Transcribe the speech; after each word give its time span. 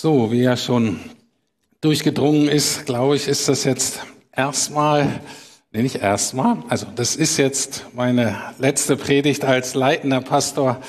So, 0.00 0.30
wie 0.30 0.42
ja 0.42 0.56
schon 0.56 1.00
durchgedrungen 1.80 2.46
ist, 2.46 2.86
glaube 2.86 3.16
ich, 3.16 3.26
ist 3.26 3.48
das 3.48 3.64
jetzt 3.64 3.98
erstmal, 4.30 5.20
nee, 5.72 5.82
nicht 5.82 5.96
erstmal, 5.96 6.58
also 6.68 6.86
das 6.94 7.16
ist 7.16 7.36
jetzt 7.36 7.84
meine 7.96 8.36
letzte 8.60 8.96
Predigt 8.96 9.44
als 9.44 9.74
leitender 9.74 10.20
Pastor 10.20 10.80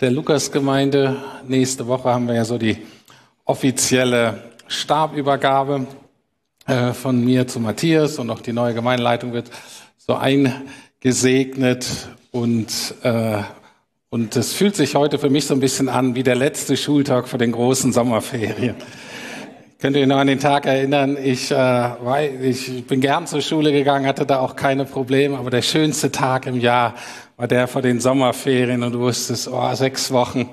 der 0.00 0.12
Lukasgemeinde. 0.12 1.16
Nächste 1.44 1.88
Woche 1.88 2.10
haben 2.10 2.28
wir 2.28 2.36
ja 2.36 2.44
so 2.44 2.56
die 2.56 2.78
offizielle 3.44 4.52
Stabübergabe 4.68 5.88
äh, 6.68 6.92
von 6.92 7.24
mir 7.24 7.48
zu 7.48 7.58
Matthias 7.58 8.20
und 8.20 8.30
auch 8.30 8.42
die 8.42 8.52
neue 8.52 8.74
Gemeindeleitung 8.74 9.32
wird 9.32 9.50
so 9.98 10.14
eingesegnet 10.14 11.88
und 12.30 12.94
äh, 13.02 13.42
und 14.12 14.36
es 14.36 14.52
fühlt 14.52 14.76
sich 14.76 14.94
heute 14.94 15.18
für 15.18 15.30
mich 15.30 15.46
so 15.46 15.54
ein 15.54 15.60
bisschen 15.60 15.88
an 15.88 16.14
wie 16.14 16.22
der 16.22 16.34
letzte 16.34 16.76
Schultag 16.76 17.28
vor 17.28 17.38
den 17.38 17.50
großen 17.50 17.94
Sommerferien. 17.94 18.74
Könnt 19.80 19.96
ihr 19.96 20.02
euch 20.02 20.06
noch 20.06 20.18
an 20.18 20.26
den 20.26 20.38
Tag 20.38 20.66
erinnern? 20.66 21.16
Ich, 21.16 21.50
äh, 21.50 21.54
war, 21.54 22.22
ich 22.22 22.86
bin 22.86 23.00
gern 23.00 23.26
zur 23.26 23.40
Schule 23.40 23.72
gegangen, 23.72 24.06
hatte 24.06 24.26
da 24.26 24.40
auch 24.40 24.54
keine 24.54 24.84
Probleme, 24.84 25.38
aber 25.38 25.48
der 25.48 25.62
schönste 25.62 26.12
Tag 26.12 26.44
im 26.44 26.60
Jahr 26.60 26.94
war 27.38 27.48
der 27.48 27.66
vor 27.66 27.80
den 27.80 28.00
Sommerferien 28.00 28.82
und 28.82 28.92
du 28.92 28.98
wusstest, 29.00 29.48
oh, 29.48 29.74
sechs 29.74 30.10
Wochen, 30.10 30.50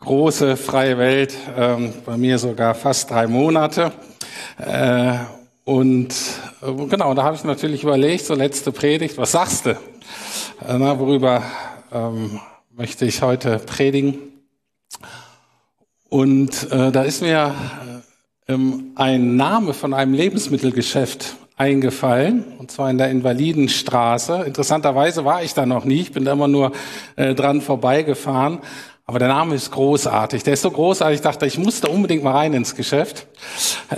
große 0.00 0.58
freie 0.58 0.98
Welt, 0.98 1.34
ähm, 1.56 1.94
bei 2.04 2.18
mir 2.18 2.36
sogar 2.36 2.74
fast 2.74 3.10
drei 3.10 3.28
Monate. 3.28 3.92
Äh, 4.58 5.14
und 5.64 6.14
äh, 6.60 6.86
genau, 6.86 7.14
da 7.14 7.22
habe 7.22 7.36
ich 7.36 7.44
natürlich 7.44 7.82
überlegt, 7.82 8.26
so 8.26 8.34
letzte 8.34 8.72
Predigt, 8.72 9.16
was 9.16 9.32
sagst 9.32 9.64
du? 9.64 9.70
Äh, 9.70 9.76
na, 10.76 10.98
worüber 10.98 11.42
ähm, 11.92 12.40
möchte 12.70 13.04
ich 13.04 13.22
heute 13.22 13.58
predigen. 13.58 14.18
Und 16.08 16.70
äh, 16.72 16.90
da 16.90 17.02
ist 17.02 17.22
mir 17.22 17.54
äh, 18.48 18.52
ähm, 18.52 18.92
ein 18.96 19.36
Name 19.36 19.74
von 19.74 19.94
einem 19.94 20.14
Lebensmittelgeschäft 20.14 21.36
eingefallen, 21.56 22.44
und 22.58 22.70
zwar 22.70 22.90
in 22.90 22.98
der 22.98 23.10
Invalidenstraße. 23.10 24.44
Interessanterweise 24.46 25.24
war 25.24 25.42
ich 25.42 25.52
da 25.54 25.66
noch 25.66 25.84
nie, 25.84 26.00
ich 26.00 26.12
bin 26.12 26.24
da 26.24 26.32
immer 26.32 26.48
nur 26.48 26.72
äh, 27.16 27.34
dran 27.34 27.60
vorbeigefahren. 27.60 28.60
Aber 29.04 29.18
der 29.18 29.28
Name 29.28 29.56
ist 29.56 29.72
großartig. 29.72 30.44
Der 30.44 30.54
ist 30.54 30.62
so 30.62 30.70
großartig, 30.70 31.16
ich 31.16 31.20
dachte, 31.20 31.44
ich 31.44 31.58
musste 31.58 31.88
unbedingt 31.88 32.22
mal 32.22 32.30
rein 32.30 32.54
ins 32.54 32.76
Geschäft. 32.76 33.26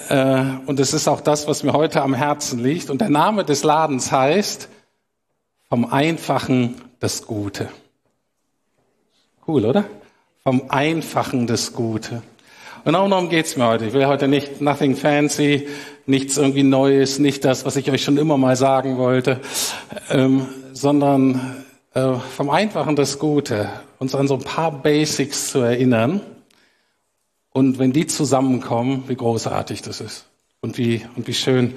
Äh, 0.09 0.43
und 0.65 0.81
es 0.81 0.95
ist 0.95 1.07
auch 1.07 1.21
das, 1.21 1.47
was 1.47 1.63
mir 1.63 1.75
heute 1.75 2.01
am 2.01 2.15
Herzen 2.15 2.59
liegt. 2.61 2.89
Und 2.89 3.03
der 3.03 3.11
Name 3.11 3.45
des 3.45 3.63
Ladens 3.63 4.11
heißt 4.11 4.71
vom 5.69 5.85
Einfachen 5.85 6.77
das 6.99 7.27
Gute. 7.27 7.69
Cool, 9.53 9.67
oder? 9.67 9.85
Vom 10.45 10.71
Einfachen 10.71 11.47
das 11.47 11.75
Gute. 11.75 12.23
Und 12.87 12.95
auch 12.95 13.07
darum 13.07 13.29
geht's 13.29 13.55
mir 13.59 13.67
heute. 13.67 13.85
Ich 13.85 13.93
will 13.93 14.07
heute 14.07 14.27
nicht 14.27 14.63
nothing 14.63 14.97
fancy, 14.97 15.69
nichts 16.07 16.39
irgendwie 16.39 16.63
Neues, 16.63 17.19
nicht 17.19 17.45
das, 17.45 17.67
was 17.67 17.77
ich 17.77 17.91
euch 17.91 18.03
schon 18.03 18.17
immer 18.17 18.39
mal 18.39 18.57
sagen 18.57 18.97
wollte, 18.97 19.43
ähm, 20.09 20.47
sondern 20.73 21.65
äh, 21.93 22.15
vom 22.15 22.49
Einfachen 22.49 22.97
das 22.97 23.19
Gute, 23.19 23.69
uns 23.99 24.15
an 24.15 24.27
so 24.27 24.37
ein 24.37 24.43
paar 24.43 24.73
Basics 24.73 25.49
zu 25.49 25.59
erinnern. 25.59 26.23
Und 27.51 27.79
wenn 27.79 27.93
die 27.93 28.07
zusammenkommen, 28.07 29.05
wie 29.09 29.17
großartig 29.17 29.83
das 29.83 30.01
ist 30.01 30.25
und 30.63 30.79
wie, 30.79 31.05
und 31.15 31.27
wie 31.27 31.35
schön 31.35 31.75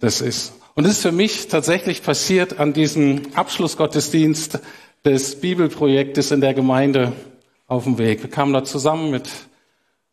das 0.00 0.22
ist. 0.22 0.54
Und 0.74 0.86
es 0.86 0.92
ist 0.92 1.02
für 1.02 1.12
mich 1.12 1.48
tatsächlich 1.48 2.02
passiert 2.02 2.58
an 2.58 2.72
diesem 2.72 3.20
Abschlussgottesdienst 3.34 4.60
des 5.04 5.40
Bibelprojektes 5.40 6.30
in 6.30 6.40
der 6.40 6.54
Gemeinde 6.54 7.12
auf 7.66 7.84
dem 7.84 7.98
Weg. 7.98 8.22
Wir 8.22 8.30
kamen 8.30 8.52
da 8.52 8.62
zusammen 8.62 9.10
mit 9.10 9.28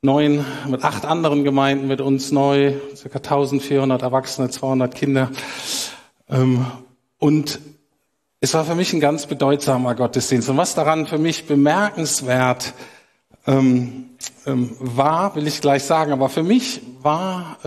neun, 0.02 0.44
mit 0.68 0.84
acht 0.84 1.05
anderen 1.05 1.44
Gemeinden, 1.44 1.88
mit 1.88 2.02
uns 2.02 2.32
neu, 2.32 2.73
circa 2.95 3.20
1400 3.20 4.02
Erwachsene, 4.02 4.49
200 4.49 4.95
Kinder. 4.95 5.30
Ähm, 6.28 6.66
und 7.20 7.60
es 8.39 8.54
war 8.54 8.66
für 8.66 8.76
mich 8.76 8.94
ein 8.94 8.99
ganz 8.99 9.28
bedeutsamer 9.28 9.94
Gottesdienst. 9.94 10.49
Und 10.49 10.58
was 10.58 10.73
daran 10.73 11.05
für 11.05 11.17
mich 11.17 11.45
bemerkenswert 11.45 12.73
ähm, 13.45 14.11
ähm, 14.48 14.76
war, 14.80 15.36
will 15.36 15.45
ich 15.45 15.61
gleich 15.61 15.83
sagen, 15.83 16.14
aber 16.14 16.30
für 16.30 16.44
mich 16.44 16.82
war 17.02 17.58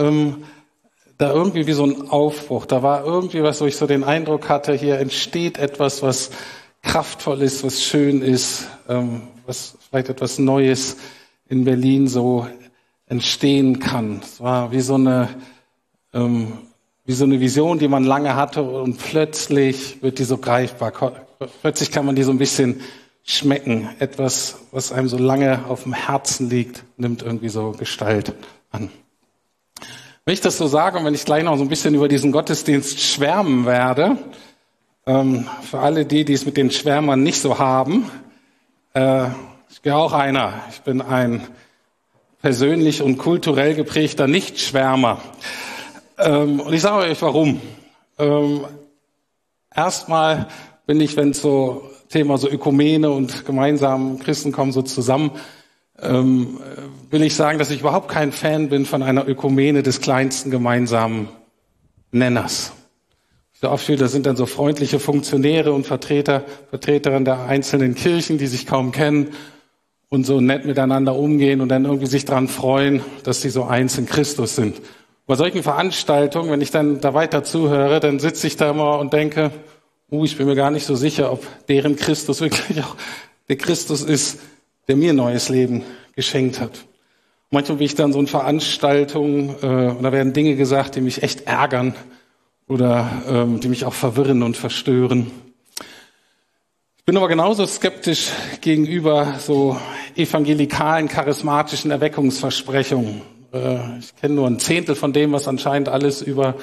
da 1.17 1.31
irgendwie 1.31 1.67
wie 1.67 1.73
so 1.73 1.85
ein 1.85 2.09
Aufbruch. 2.09 2.65
Da 2.65 2.83
war 2.83 3.05
irgendwie 3.05 3.43
was, 3.43 3.61
wo 3.61 3.65
ich 3.65 3.77
so 3.77 3.87
den 3.87 4.03
Eindruck 4.03 4.49
hatte, 4.49 4.73
hier 4.73 4.99
entsteht 4.99 5.57
etwas, 5.57 6.01
was 6.01 6.31
kraftvoll 6.83 7.41
ist, 7.41 7.63
was 7.63 7.81
schön 7.83 8.21
ist, 8.21 8.67
ähm, 8.87 9.23
was 9.45 9.77
vielleicht 9.89 10.09
etwas 10.09 10.37
Neues 10.37 10.97
in 11.47 11.63
Berlin 11.63 12.07
so 12.07 12.47
entstehen 13.07 13.79
kann. 13.79 14.21
Es 14.21 14.39
war 14.39 14.71
wie 14.71 14.81
so 14.81 14.95
eine, 14.95 15.29
ähm, 16.13 16.53
wie 17.05 17.13
so 17.13 17.25
eine 17.25 17.39
Vision, 17.39 17.79
die 17.79 17.87
man 17.87 18.03
lange 18.03 18.35
hatte 18.35 18.61
und 18.63 18.97
plötzlich 18.97 20.01
wird 20.01 20.19
die 20.19 20.23
so 20.23 20.37
greifbar. 20.37 20.91
Plötzlich 21.61 21.91
kann 21.91 22.05
man 22.05 22.15
die 22.15 22.23
so 22.23 22.31
ein 22.31 22.37
bisschen 22.37 22.81
schmecken. 23.23 23.89
Etwas, 23.99 24.59
was 24.71 24.91
einem 24.91 25.07
so 25.07 25.17
lange 25.17 25.65
auf 25.67 25.83
dem 25.83 25.93
Herzen 25.93 26.49
liegt, 26.49 26.83
nimmt 26.97 27.23
irgendwie 27.23 27.49
so 27.49 27.71
Gestalt 27.71 28.33
an. 28.71 28.89
Wenn 30.25 30.33
ich 30.33 30.41
das 30.41 30.57
so 30.57 30.67
sage 30.67 30.97
und 30.97 31.05
wenn 31.05 31.13
ich 31.13 31.25
gleich 31.25 31.43
noch 31.43 31.57
so 31.57 31.63
ein 31.63 31.69
bisschen 31.69 31.95
über 31.95 32.07
diesen 32.07 32.31
Gottesdienst 32.31 32.99
schwärmen 33.01 33.65
werde, 33.65 34.17
ähm, 35.05 35.47
für 35.61 35.79
alle 35.79 36.05
die, 36.05 36.25
die 36.25 36.33
es 36.33 36.45
mit 36.45 36.57
den 36.57 36.71
Schwärmern 36.71 37.23
nicht 37.23 37.41
so 37.41 37.59
haben, 37.59 38.09
äh, 38.93 39.27
ich 39.69 39.81
bin 39.81 39.93
auch 39.93 40.13
einer. 40.13 40.61
Ich 40.69 40.81
bin 40.81 41.01
ein 41.01 41.47
persönlich 42.41 43.01
und 43.01 43.17
kulturell 43.17 43.73
geprägter 43.73 44.27
Nichtschwärmer. 44.27 45.21
Ähm, 46.19 46.59
und 46.59 46.73
ich 46.73 46.81
sage 46.81 47.09
euch 47.09 47.21
warum. 47.21 47.59
Ähm, 48.19 48.65
erstmal 49.73 50.47
bin 50.85 51.01
ich, 51.01 51.17
wenn 51.17 51.33
so 51.33 51.89
Thema 52.09 52.37
so 52.37 52.49
Ökumene 52.49 53.09
und 53.09 53.45
gemeinsam 53.45 54.19
Christen 54.19 54.51
kommen 54.51 54.71
so 54.71 54.83
zusammen, 54.83 55.31
ähm, 55.99 56.59
will 57.09 57.23
ich 57.23 57.35
sagen, 57.35 57.57
dass 57.57 57.71
ich 57.71 57.79
überhaupt 57.79 58.09
kein 58.09 58.31
Fan 58.31 58.69
bin 58.69 58.85
von 58.85 59.01
einer 59.01 59.27
Ökumene 59.27 59.81
des 59.81 60.01
kleinsten 60.01 60.51
gemeinsamen 60.51 61.29
Nenners. 62.11 62.73
So 63.63 63.69
oft 63.69 63.87
da 63.87 64.09
sind 64.09 64.25
dann 64.25 64.35
so 64.35 64.45
freundliche 64.45 64.99
Funktionäre 64.99 65.71
und 65.71 65.87
Vertreter, 65.87 66.43
Vertreterinnen 66.69 67.23
der 67.23 67.45
einzelnen 67.45 67.95
Kirchen, 67.95 68.37
die 68.37 68.47
sich 68.47 68.67
kaum 68.67 68.91
kennen 68.91 69.29
und 70.09 70.25
so 70.25 70.41
nett 70.41 70.65
miteinander 70.65 71.15
umgehen 71.15 71.61
und 71.61 71.69
dann 71.69 71.85
irgendwie 71.85 72.07
sich 72.07 72.25
dran 72.25 72.49
freuen, 72.49 73.01
dass 73.23 73.41
sie 73.41 73.49
so 73.49 73.63
eins 73.63 73.97
in 73.97 74.05
Christus 74.05 74.57
sind. 74.57 74.81
Bei 75.27 75.35
solchen 75.35 75.63
Veranstaltungen, 75.63 76.51
wenn 76.51 76.59
ich 76.59 76.71
dann 76.71 76.99
da 76.99 77.13
weiter 77.13 77.45
zuhöre, 77.45 78.01
dann 78.01 78.19
sitze 78.19 78.47
ich 78.47 78.57
da 78.57 78.71
immer 78.71 78.99
und 78.99 79.13
denke, 79.13 79.51
uh, 80.11 80.25
ich 80.25 80.35
bin 80.35 80.45
mir 80.45 80.55
gar 80.55 80.69
nicht 80.69 80.85
so 80.85 80.95
sicher, 80.95 81.31
ob 81.31 81.47
deren 81.69 81.95
Christus 81.95 82.41
wirklich 82.41 82.83
auch 82.83 82.97
der 83.47 83.55
Christus 83.55 84.03
ist, 84.03 84.41
der 84.89 84.97
mir 84.97 85.13
neues 85.13 85.47
Leben 85.47 85.83
geschenkt 86.17 86.59
hat. 86.59 86.83
Manchmal 87.49 87.77
bin 87.77 87.85
ich 87.85 87.95
dann 87.95 88.11
so 88.11 88.19
in 88.19 88.27
Veranstaltungen 88.27 89.55
äh, 89.61 89.65
und 89.91 90.03
da 90.03 90.11
werden 90.11 90.33
Dinge 90.33 90.57
gesagt, 90.57 90.97
die 90.97 91.01
mich 91.01 91.23
echt 91.23 91.47
ärgern 91.47 91.95
oder 92.67 93.23
ähm, 93.27 93.59
die 93.59 93.69
mich 93.69 93.85
auch 93.85 93.93
verwirren 93.93 94.43
und 94.43 94.57
verstören. 94.57 95.31
Ich 96.97 97.05
bin 97.05 97.17
aber 97.17 97.27
genauso 97.27 97.65
skeptisch 97.65 98.29
gegenüber 98.61 99.35
so 99.39 99.77
evangelikalen, 100.15 101.07
charismatischen 101.09 101.91
Erweckungsversprechungen. 101.91 103.21
Äh, 103.53 103.99
ich 103.99 104.15
kenne 104.15 104.35
nur 104.35 104.47
ein 104.47 104.59
Zehntel 104.59 104.95
von 104.95 105.11
dem, 105.11 105.33
was 105.33 105.47
anscheinend 105.47 105.89
alles 105.89 106.21
über 106.21 106.55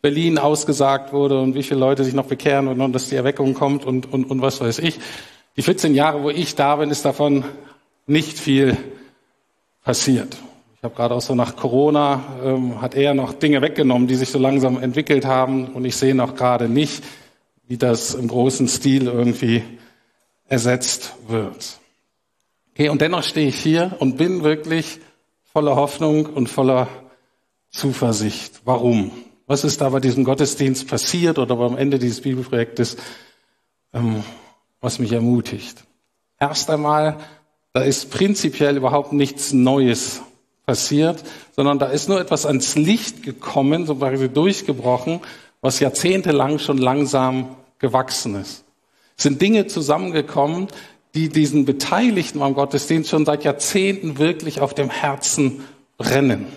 Berlin 0.00 0.38
ausgesagt 0.38 1.12
wurde 1.12 1.40
und 1.40 1.54
wie 1.54 1.64
viele 1.64 1.80
Leute 1.80 2.04
sich 2.04 2.14
noch 2.14 2.26
bekehren 2.26 2.68
und, 2.68 2.80
und 2.80 2.92
dass 2.92 3.08
die 3.08 3.16
Erweckung 3.16 3.54
kommt 3.54 3.84
und, 3.84 4.12
und, 4.12 4.30
und 4.30 4.40
was 4.40 4.60
weiß 4.60 4.78
ich. 4.78 5.00
Die 5.56 5.62
14 5.62 5.94
Jahre, 5.94 6.22
wo 6.22 6.30
ich 6.30 6.54
da 6.54 6.76
bin, 6.76 6.90
ist 6.90 7.04
davon 7.04 7.44
nicht 8.06 8.38
viel 8.38 8.76
passiert. 9.82 10.36
Ich 10.78 10.84
habe 10.84 10.94
gerade 10.94 11.16
auch 11.16 11.20
so 11.20 11.34
nach 11.34 11.56
Corona, 11.56 12.22
ähm, 12.44 12.80
hat 12.80 12.94
er 12.94 13.12
noch 13.12 13.32
Dinge 13.32 13.60
weggenommen, 13.62 14.06
die 14.06 14.14
sich 14.14 14.30
so 14.30 14.38
langsam 14.38 14.80
entwickelt 14.80 15.26
haben. 15.26 15.66
Und 15.74 15.84
ich 15.84 15.96
sehe 15.96 16.14
noch 16.14 16.36
gerade 16.36 16.68
nicht, 16.68 17.02
wie 17.66 17.76
das 17.76 18.14
im 18.14 18.28
großen 18.28 18.68
Stil 18.68 19.08
irgendwie 19.08 19.64
ersetzt 20.46 21.16
wird. 21.26 21.80
Okay, 22.70 22.90
und 22.90 23.00
dennoch 23.00 23.24
stehe 23.24 23.48
ich 23.48 23.58
hier 23.58 23.96
und 23.98 24.18
bin 24.18 24.44
wirklich 24.44 25.00
voller 25.52 25.74
Hoffnung 25.74 26.26
und 26.26 26.48
voller 26.48 26.86
Zuversicht. 27.70 28.60
Warum? 28.64 29.10
Was 29.48 29.64
ist 29.64 29.80
da 29.80 29.88
bei 29.88 29.98
diesem 29.98 30.22
Gottesdienst 30.22 30.86
passiert 30.86 31.40
oder 31.40 31.56
beim 31.56 31.76
Ende 31.76 31.98
dieses 31.98 32.20
Bibelprojektes, 32.20 32.98
ähm, 33.92 34.22
was 34.80 35.00
mich 35.00 35.10
ermutigt? 35.10 35.82
Erst 36.38 36.70
einmal, 36.70 37.16
da 37.72 37.80
ist 37.80 38.12
prinzipiell 38.12 38.76
überhaupt 38.76 39.12
nichts 39.12 39.52
Neues 39.52 40.22
passiert, 40.68 41.24
sondern 41.56 41.78
da 41.78 41.86
ist 41.86 42.10
nur 42.10 42.20
etwas 42.20 42.44
ans 42.44 42.76
Licht 42.76 43.22
gekommen, 43.22 43.86
so 43.86 43.94
quasi 43.94 44.28
durchgebrochen, 44.28 45.20
was 45.62 45.80
jahrzehntelang 45.80 46.58
schon 46.58 46.76
langsam 46.76 47.56
gewachsen 47.78 48.34
ist. 48.34 48.64
Es 49.16 49.22
sind 49.22 49.40
Dinge 49.40 49.66
zusammengekommen, 49.66 50.68
die 51.14 51.30
diesen 51.30 51.64
Beteiligten 51.64 52.42
am 52.42 52.52
Gottesdienst 52.52 53.08
schon 53.08 53.24
seit 53.24 53.44
Jahrzehnten 53.44 54.18
wirklich 54.18 54.60
auf 54.60 54.74
dem 54.74 54.90
Herzen 54.90 55.64
brennen. 55.96 56.48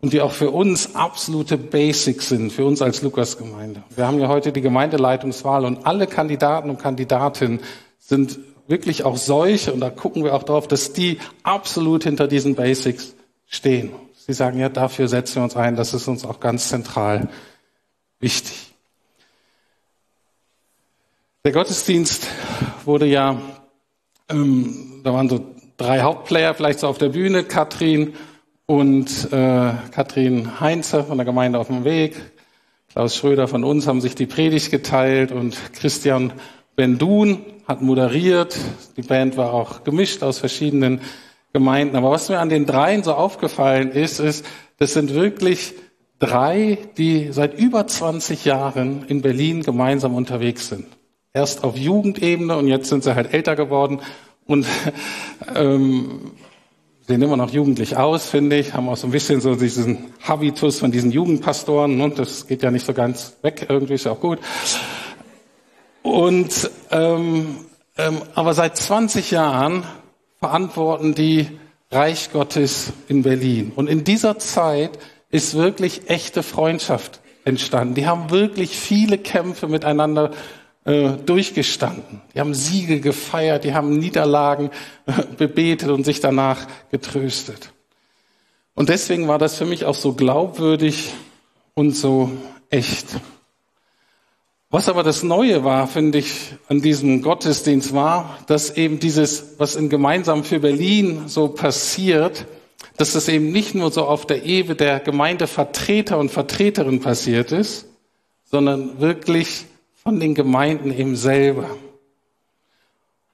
Und 0.00 0.12
die 0.12 0.20
auch 0.20 0.32
für 0.32 0.50
uns 0.50 0.96
absolute 0.96 1.56
Basics 1.56 2.28
sind, 2.28 2.50
für 2.52 2.64
uns 2.64 2.82
als 2.82 3.02
Lukasgemeinde. 3.02 3.84
Wir 3.94 4.04
haben 4.04 4.18
ja 4.18 4.26
heute 4.26 4.50
die 4.50 4.62
Gemeindeleitungswahl 4.62 5.64
und 5.64 5.86
alle 5.86 6.08
Kandidaten 6.08 6.70
und 6.70 6.80
Kandidatinnen 6.80 7.60
sind 8.00 8.36
wirklich 8.66 9.04
auch 9.04 9.16
solche, 9.16 9.72
und 9.72 9.80
da 9.80 9.90
gucken 9.90 10.24
wir 10.24 10.34
auch 10.34 10.42
drauf, 10.42 10.68
dass 10.68 10.92
die 10.92 11.18
absolut 11.42 12.04
hinter 12.04 12.28
diesen 12.28 12.54
Basics 12.54 13.14
stehen. 13.46 13.90
Sie 14.14 14.32
sagen, 14.32 14.58
ja, 14.58 14.68
dafür 14.68 15.08
setzen 15.08 15.36
wir 15.36 15.44
uns 15.44 15.56
ein, 15.56 15.76
das 15.76 15.92
ist 15.92 16.08
uns 16.08 16.24
auch 16.24 16.40
ganz 16.40 16.68
zentral 16.68 17.28
wichtig. 18.20 18.72
Der 21.44 21.52
Gottesdienst 21.52 22.26
wurde 22.86 23.04
ja, 23.04 23.38
ähm, 24.30 25.02
da 25.04 25.12
waren 25.12 25.28
so 25.28 25.44
drei 25.76 26.00
Hauptplayer 26.00 26.54
vielleicht 26.54 26.80
so 26.80 26.88
auf 26.88 26.96
der 26.96 27.10
Bühne, 27.10 27.44
Katrin 27.44 28.14
und 28.64 29.30
äh, 29.30 29.72
Katrin 29.90 30.60
Heinze 30.60 31.04
von 31.04 31.18
der 31.18 31.26
Gemeinde 31.26 31.58
auf 31.58 31.66
dem 31.66 31.84
Weg, 31.84 32.16
Klaus 32.94 33.16
Schröder 33.16 33.48
von 33.48 33.64
uns 33.64 33.88
haben 33.88 34.00
sich 34.00 34.14
die 34.14 34.26
Predigt 34.26 34.70
geteilt 34.70 35.32
und 35.32 35.56
Christian 35.74 36.32
Bendun 36.76 37.44
hat 37.66 37.82
moderiert. 37.82 38.56
Die 38.96 39.02
Band 39.02 39.36
war 39.36 39.52
auch 39.52 39.84
gemischt 39.84 40.22
aus 40.22 40.38
verschiedenen 40.38 41.00
Gemeinden. 41.52 41.96
Aber 41.96 42.10
was 42.10 42.28
mir 42.28 42.40
an 42.40 42.48
den 42.48 42.66
dreien 42.66 43.02
so 43.02 43.14
aufgefallen 43.14 43.92
ist, 43.92 44.18
ist, 44.18 44.44
das 44.78 44.92
sind 44.92 45.14
wirklich 45.14 45.74
drei, 46.18 46.78
die 46.96 47.32
seit 47.32 47.58
über 47.58 47.86
20 47.86 48.44
Jahren 48.44 49.04
in 49.08 49.22
Berlin 49.22 49.62
gemeinsam 49.62 50.14
unterwegs 50.14 50.68
sind. 50.68 50.86
Erst 51.32 51.64
auf 51.64 51.76
Jugendebene 51.76 52.56
und 52.56 52.68
jetzt 52.68 52.88
sind 52.88 53.04
sie 53.04 53.14
halt 53.14 53.32
älter 53.32 53.56
geworden 53.56 54.00
und 54.46 54.66
ähm, 55.54 56.32
sehen 57.06 57.22
immer 57.22 57.36
noch 57.36 57.50
jugendlich 57.50 57.96
aus, 57.96 58.28
finde 58.28 58.56
ich, 58.56 58.74
haben 58.74 58.88
auch 58.88 58.96
so 58.96 59.08
ein 59.08 59.10
bisschen 59.10 59.40
so 59.40 59.54
diesen 59.56 59.98
Habitus 60.22 60.78
von 60.78 60.90
diesen 60.90 61.10
Jugendpastoren 61.10 62.00
und 62.00 62.18
das 62.18 62.46
geht 62.46 62.62
ja 62.62 62.70
nicht 62.70 62.86
so 62.86 62.94
ganz 62.94 63.36
weg, 63.42 63.66
irgendwie 63.68 63.94
ist 63.94 64.04
ja 64.04 64.12
auch 64.12 64.20
gut. 64.20 64.38
Und 66.04 66.70
ähm, 66.90 67.64
ähm, 67.96 68.22
aber 68.34 68.54
seit 68.54 68.76
20 68.76 69.30
Jahren 69.30 69.84
verantworten 70.38 71.14
die 71.14 71.48
Reich 71.90 72.32
Gottes 72.32 72.92
in 73.08 73.22
Berlin. 73.22 73.72
Und 73.74 73.88
in 73.88 74.04
dieser 74.04 74.38
Zeit 74.38 74.98
ist 75.30 75.54
wirklich 75.54 76.10
echte 76.10 76.42
Freundschaft 76.42 77.20
entstanden. 77.44 77.94
Die 77.94 78.06
haben 78.06 78.30
wirklich 78.30 78.76
viele 78.76 79.16
Kämpfe 79.16 79.68
miteinander 79.68 80.32
äh, 80.84 81.10
durchgestanden. 81.12 82.20
Die 82.34 82.40
haben 82.40 82.52
Siege 82.52 83.00
gefeiert, 83.00 83.64
die 83.64 83.74
haben 83.74 83.96
Niederlagen 83.96 84.70
äh, 85.06 85.22
bebetet 85.36 85.90
und 85.90 86.04
sich 86.04 86.20
danach 86.20 86.66
getröstet. 86.90 87.72
Und 88.74 88.88
deswegen 88.88 89.28
war 89.28 89.38
das 89.38 89.56
für 89.56 89.66
mich 89.66 89.84
auch 89.84 89.94
so 89.94 90.14
glaubwürdig 90.14 91.14
und 91.74 91.92
so 91.92 92.30
echt. 92.70 93.06
Was 94.74 94.88
aber 94.88 95.04
das 95.04 95.22
Neue 95.22 95.62
war, 95.62 95.86
finde 95.86 96.18
ich, 96.18 96.34
an 96.66 96.80
diesem 96.80 97.22
Gottesdienst 97.22 97.94
war, 97.94 98.38
dass 98.48 98.76
eben 98.76 98.98
dieses, 98.98 99.54
was 99.58 99.76
in 99.76 99.88
Gemeinsam 99.88 100.42
für 100.42 100.58
Berlin 100.58 101.28
so 101.28 101.46
passiert, 101.46 102.46
dass 102.96 103.12
das 103.12 103.28
eben 103.28 103.52
nicht 103.52 103.76
nur 103.76 103.92
so 103.92 104.04
auf 104.04 104.26
der 104.26 104.44
Ebene 104.44 104.74
der 104.74 104.98
Gemeindevertreter 104.98 106.18
und 106.18 106.32
Vertreterin 106.32 106.98
passiert 106.98 107.52
ist, 107.52 107.86
sondern 108.46 109.00
wirklich 109.00 109.66
von 110.02 110.18
den 110.18 110.34
Gemeinden 110.34 110.92
eben 110.92 111.14
selber. 111.14 111.70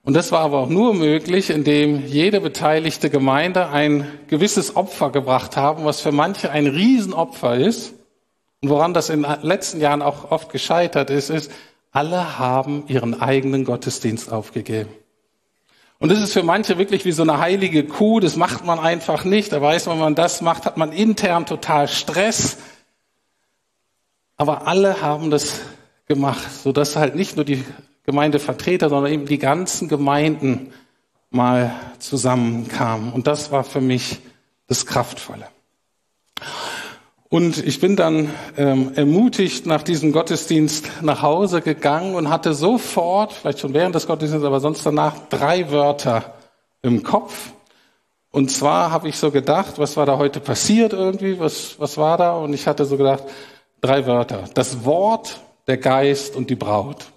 Und 0.05 0.13
das 0.13 0.33
war 0.33 0.41
aber 0.41 0.59
auch 0.59 0.69
nur 0.69 0.93
möglich, 0.93 1.49
indem 1.49 2.05
jede 2.05 2.43
beteiligte 2.43 3.09
Gemeinde 3.09 3.69
ein 3.69 4.07
gewisses 4.27 4.77
Opfer 4.77 5.09
gebracht 5.09 5.57
haben, 5.57 5.87
was 5.87 6.03
für 6.03 6.13
manche 6.13 6.51
ein 6.51 6.67
Riesenopfer 6.67 7.57
ist 7.57 7.95
und 8.63 8.69
woran 8.69 8.95
das 8.95 9.09
in 9.09 9.23
den 9.23 9.43
letzten 9.43 9.81
Jahren 9.81 10.03
auch 10.03 10.31
oft 10.31 10.51
gescheitert 10.51 11.11
ist, 11.11 11.31
ist, 11.31 11.51
alle 11.93 12.39
haben 12.39 12.85
ihren 12.89 13.21
eigenen 13.21 13.65
Gottesdienst 13.65 14.31
aufgegeben. 14.31 14.91
Und 15.99 16.11
das 16.11 16.21
ist 16.21 16.33
für 16.33 16.43
manche 16.43 16.79
wirklich 16.79 17.05
wie 17.05 17.13
so 17.13 17.23
eine 17.23 17.39
heilige 17.39 17.85
Kuh, 17.85 18.21
das 18.21 18.37
macht 18.37 18.65
man 18.65 18.79
einfach 18.79 19.25
nicht. 19.25 19.53
Da 19.53 19.61
weiß 19.61 19.87
man, 19.87 19.97
wenn 19.97 20.05
man 20.05 20.15
das 20.15 20.41
macht, 20.41 20.65
hat 20.65 20.77
man 20.77 20.93
intern 20.93 21.47
total 21.47 21.89
Stress. 21.89 22.59
Aber 24.37 24.67
alle 24.67 25.03
haben 25.03 25.31
das 25.31 25.61
gemacht, 26.07 26.51
sodass 26.63 26.97
halt 26.97 27.17
nicht 27.17 27.37
nur 27.37 27.45
die 27.45 27.65
Gemeindevertreter, 28.05 28.89
sondern 28.89 29.13
eben 29.13 29.27
die 29.27 29.39
ganzen 29.39 29.89
Gemeinden 29.89 30.73
mal 31.31 31.75
zusammenkamen. 31.99 33.13
Und 33.13 33.27
das 33.27 33.53
war 33.53 33.65
für 33.65 33.83
mich 33.83 34.21
das 34.67 34.87
Kraftvolle. 34.87 35.49
Und 37.33 37.65
ich 37.65 37.79
bin 37.79 37.95
dann 37.95 38.29
ähm, 38.57 38.91
ermutigt 38.97 39.65
nach 39.65 39.85
diesem 39.85 40.11
Gottesdienst 40.11 40.91
nach 41.01 41.23
Hause 41.23 41.63
gegangen 41.63 42.17
und 42.17 42.29
hatte 42.29 42.55
sofort, 42.55 43.33
vielleicht 43.33 43.61
schon 43.61 43.73
während 43.73 43.95
des 43.95 44.09
Gottesdienstes, 44.09 44.45
aber 44.45 44.59
sonst 44.59 44.85
danach, 44.85 45.15
drei 45.29 45.71
Wörter 45.71 46.35
im 46.83 47.05
Kopf. 47.05 47.53
Und 48.33 48.51
zwar 48.51 48.91
habe 48.91 49.09
ich 49.09 49.17
so 49.17 49.31
gedacht, 49.31 49.79
was 49.79 49.97
war 49.97 50.07
da 50.07 50.19
heute 50.19 50.41
passiert 50.41 50.93
irgendwie, 50.93 51.39
was, 51.39 51.79
was 51.79 51.97
war 51.99 52.19
da? 52.19 52.33
Und 52.33 52.53
ich 52.53 52.67
hatte 52.67 52.85
so 52.85 52.97
gedacht, 52.97 53.23
drei 53.81 54.07
Wörter. 54.07 54.47
Das 54.55 54.85
Wort, 54.85 55.41
der 55.69 55.77
Geist 55.77 56.35
und 56.35 56.51
die 56.51 56.57
Braut. 56.57 57.13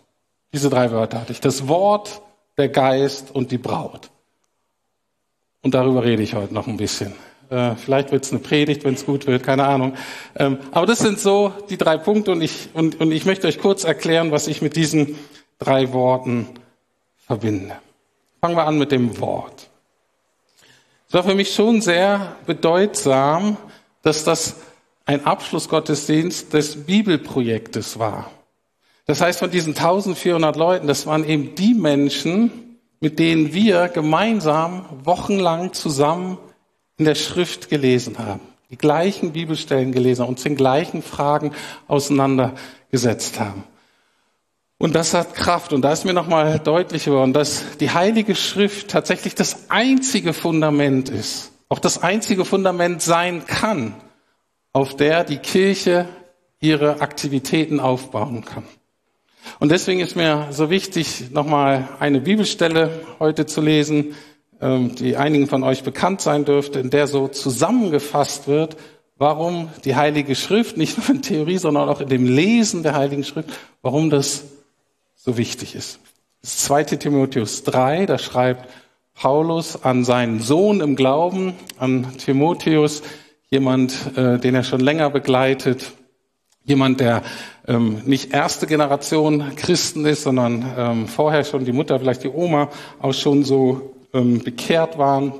Diese 0.53 0.69
drei 0.69 0.91
Wörter 0.91 1.21
hatte 1.21 1.31
ich. 1.31 1.41
Das 1.41 1.67
Wort, 1.67 2.21
der 2.59 2.69
Geist 2.69 3.33
und 3.33 3.49
die 3.49 3.57
Braut. 3.57 4.11
Und 5.63 5.73
darüber 5.73 6.03
rede 6.03 6.21
ich 6.21 6.35
heute 6.35 6.53
noch 6.53 6.67
ein 6.67 6.77
bisschen. 6.77 7.15
Äh, 7.49 7.75
vielleicht 7.75 8.11
wird 8.11 8.23
es 8.23 8.31
eine 8.31 8.39
Predigt, 8.39 8.83
wenn 8.83 8.93
es 8.93 9.05
gut 9.05 9.27
wird, 9.27 9.43
keine 9.43 9.65
Ahnung. 9.65 9.95
Ähm, 10.35 10.57
aber 10.71 10.85
das 10.85 10.99
sind 10.99 11.19
so 11.19 11.53
die 11.69 11.77
drei 11.77 11.97
Punkte 11.97 12.31
und 12.31 12.41
ich, 12.41 12.69
und, 12.73 12.99
und 12.99 13.11
ich 13.11 13.25
möchte 13.25 13.47
euch 13.47 13.59
kurz 13.59 13.83
erklären, 13.83 14.31
was 14.31 14.47
ich 14.47 14.61
mit 14.61 14.75
diesen 14.75 15.17
drei 15.59 15.93
Worten 15.93 16.47
verbinde. 17.25 17.75
Fangen 18.41 18.55
wir 18.55 18.65
an 18.65 18.77
mit 18.77 18.91
dem 18.91 19.19
Wort. 19.19 19.69
Es 21.07 21.13
war 21.13 21.23
für 21.23 21.35
mich 21.35 21.53
schon 21.53 21.81
sehr 21.81 22.35
bedeutsam, 22.45 23.57
dass 24.01 24.23
das 24.23 24.55
ein 25.05 25.25
Abschlussgottesdienst 25.25 26.53
des 26.53 26.85
Bibelprojektes 26.85 27.99
war. 27.99 28.31
Das 29.05 29.21
heißt, 29.21 29.39
von 29.39 29.51
diesen 29.51 29.75
1400 29.75 30.55
Leuten, 30.55 30.87
das 30.87 31.05
waren 31.05 31.27
eben 31.27 31.55
die 31.55 31.73
Menschen, 31.73 32.79
mit 32.99 33.19
denen 33.19 33.53
wir 33.53 33.89
gemeinsam 33.89 34.85
wochenlang 35.03 35.73
zusammen 35.73 36.37
in 37.03 37.05
der 37.05 37.15
Schrift 37.15 37.69
gelesen 37.69 38.17
haben, 38.17 38.39
die 38.69 38.77
gleichen 38.77 39.33
Bibelstellen 39.33 39.91
gelesen 39.91 40.21
haben, 40.21 40.29
uns 40.29 40.43
den 40.43 40.55
gleichen 40.55 41.01
Fragen 41.01 41.51
auseinandergesetzt 41.89 43.41
haben. 43.41 43.65
Und 44.77 44.95
das 44.95 45.13
hat 45.13 45.35
Kraft. 45.35 45.73
Und 45.73 45.81
da 45.81 45.91
ist 45.91 46.05
mir 46.05 46.13
nochmal 46.13 46.59
deutlich 46.59 47.03
geworden, 47.03 47.33
dass 47.33 47.77
die 47.81 47.89
Heilige 47.89 48.35
Schrift 48.35 48.87
tatsächlich 48.87 49.35
das 49.35 49.69
einzige 49.69 50.31
Fundament 50.31 51.09
ist, 51.09 51.51
auch 51.67 51.79
das 51.79 52.01
einzige 52.01 52.45
Fundament 52.45 53.01
sein 53.01 53.45
kann, 53.45 53.95
auf 54.71 54.95
der 54.95 55.25
die 55.25 55.39
Kirche 55.39 56.07
ihre 56.61 57.01
Aktivitäten 57.01 57.81
aufbauen 57.81 58.45
kann. 58.45 58.63
Und 59.59 59.73
deswegen 59.73 59.99
ist 59.99 60.15
mir 60.15 60.47
so 60.51 60.69
wichtig, 60.69 61.31
nochmal 61.31 61.89
eine 61.99 62.21
Bibelstelle 62.21 63.01
heute 63.19 63.45
zu 63.45 63.59
lesen, 63.59 64.15
die 64.63 65.17
einigen 65.17 65.47
von 65.47 65.63
euch 65.63 65.83
bekannt 65.83 66.21
sein 66.21 66.45
dürfte, 66.45 66.79
in 66.79 66.89
der 66.89 67.07
so 67.07 67.27
zusammengefasst 67.27 68.47
wird, 68.47 68.77
warum 69.17 69.69
die 69.85 69.95
Heilige 69.95 70.35
Schrift, 70.35 70.77
nicht 70.77 70.97
nur 70.97 71.09
in 71.09 71.21
Theorie, 71.21 71.57
sondern 71.57 71.89
auch 71.89 72.01
in 72.01 72.09
dem 72.09 72.25
Lesen 72.25 72.83
der 72.83 72.95
Heiligen 72.95 73.23
Schrift, 73.23 73.49
warum 73.81 74.09
das 74.09 74.45
so 75.15 75.37
wichtig 75.37 75.75
ist. 75.75 75.99
Das 76.41 76.57
2. 76.57 76.83
Timotheus 76.83 77.63
3, 77.63 78.05
da 78.05 78.17
schreibt 78.17 78.69
Paulus 79.13 79.83
an 79.83 80.03
seinen 80.03 80.39
Sohn 80.39 80.81
im 80.81 80.95
Glauben, 80.95 81.53
an 81.77 82.17
Timotheus, 82.17 83.03
jemand, 83.49 84.17
äh, 84.17 84.39
den 84.39 84.55
er 84.55 84.63
schon 84.63 84.81
länger 84.81 85.09
begleitet, 85.09 85.93
jemand, 86.65 86.99
der 86.99 87.21
ähm, 87.67 88.01
nicht 88.05 88.33
erste 88.33 88.67
Generation 88.67 89.55
Christen 89.55 90.05
ist, 90.05 90.23
sondern 90.23 90.65
ähm, 90.77 91.07
vorher 91.07 91.43
schon 91.43 91.63
die 91.63 91.71
Mutter, 91.71 91.99
vielleicht 91.99 92.23
die 92.23 92.29
Oma, 92.29 92.69
auch 92.99 93.13
schon 93.13 93.43
so 93.43 93.92
ähm, 94.13 94.43
bekehrt 94.43 94.97
waren. 94.97 95.33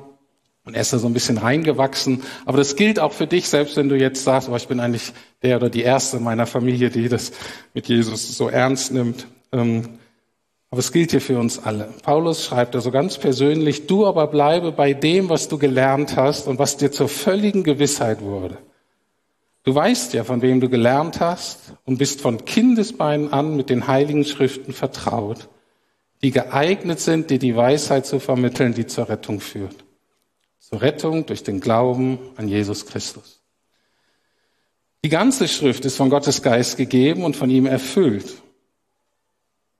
Und 0.66 0.76
er 0.76 0.82
ist 0.82 0.94
da 0.94 0.98
so 0.98 1.08
ein 1.08 1.14
bisschen 1.14 1.38
reingewachsen. 1.38 2.24
Aber 2.46 2.58
das 2.58 2.76
gilt 2.76 3.00
auch 3.00 3.12
für 3.12 3.28
dich, 3.28 3.50
selbst 3.50 3.76
wenn 3.76 3.90
du 3.90 3.98
jetzt 3.98 4.24
sagst, 4.24 4.48
oh, 4.50 4.56
ich 4.56 4.68
bin 4.68 4.80
eigentlich 4.80 5.12
der 5.42 5.58
oder 5.58 5.70
die 5.70 5.82
Erste 5.82 6.18
in 6.18 6.24
meiner 6.24 6.46
Familie, 6.46 6.90
die 6.90 7.10
das 7.10 7.34
mit 7.74 7.88
Jesus 7.88 8.38
so 8.38 8.48
ernst 8.48 8.94
nimmt. 8.94 9.28
Ähm, 9.52 10.00
aber 10.70 10.80
es 10.80 10.92
gilt 10.92 11.12
hier 11.12 11.22
für 11.22 11.38
uns 11.38 11.60
alle. 11.60 11.90
Paulus 12.02 12.46
schreibt 12.46 12.76
also 12.76 12.92
ganz 12.92 13.18
persönlich, 13.18 13.86
du 13.88 14.08
aber 14.08 14.26
bleibe 14.28 14.72
bei 14.72 14.94
dem, 14.94 15.30
was 15.30 15.48
du 15.48 15.58
gelernt 15.58 16.16
hast 16.16 16.48
und 16.48 16.58
was 16.60 16.78
dir 16.78 16.92
zur 16.92 17.10
völligen 17.10 17.64
Gewissheit 17.64 18.22
wurde. 18.22 18.58
Du 19.64 19.76
weißt 19.76 20.14
ja, 20.14 20.24
von 20.24 20.42
wem 20.42 20.62
du 20.62 20.70
gelernt 20.70 21.20
hast 21.20 21.74
und 21.86 21.98
bist 21.98 22.22
von 22.22 22.46
Kindesbeinen 22.46 23.32
an 23.32 23.56
mit 23.56 23.70
den 23.70 23.88
heiligen 23.88 24.26
Schriften 24.26 24.74
vertraut 24.74 25.48
die 26.24 26.32
geeignet 26.32 27.02
sind, 27.02 27.30
dir 27.30 27.38
die 27.38 27.56
Weisheit 27.56 28.06
zu 28.06 28.20
vermitteln, 28.20 28.74
die 28.74 28.88
zur 28.88 29.10
Rettung 29.10 29.42
führt. 29.42 29.84
Zur 30.58 30.82
Rettung 30.82 31.26
durch 31.26 31.44
den 31.44 31.60
Glauben 31.60 32.18
an 32.38 32.48
Jesus 32.48 32.86
Christus. 32.86 33.42
Die 35.04 35.10
ganze 35.10 35.50
Schrift 35.50 35.84
ist 35.84 35.98
von 35.98 36.10
Gottes 36.10 36.42
Geist 36.42 36.78
gegeben 36.78 37.26
und 37.26 37.36
von 37.36 37.50
ihm 37.50 37.66
erfüllt. 37.66 38.42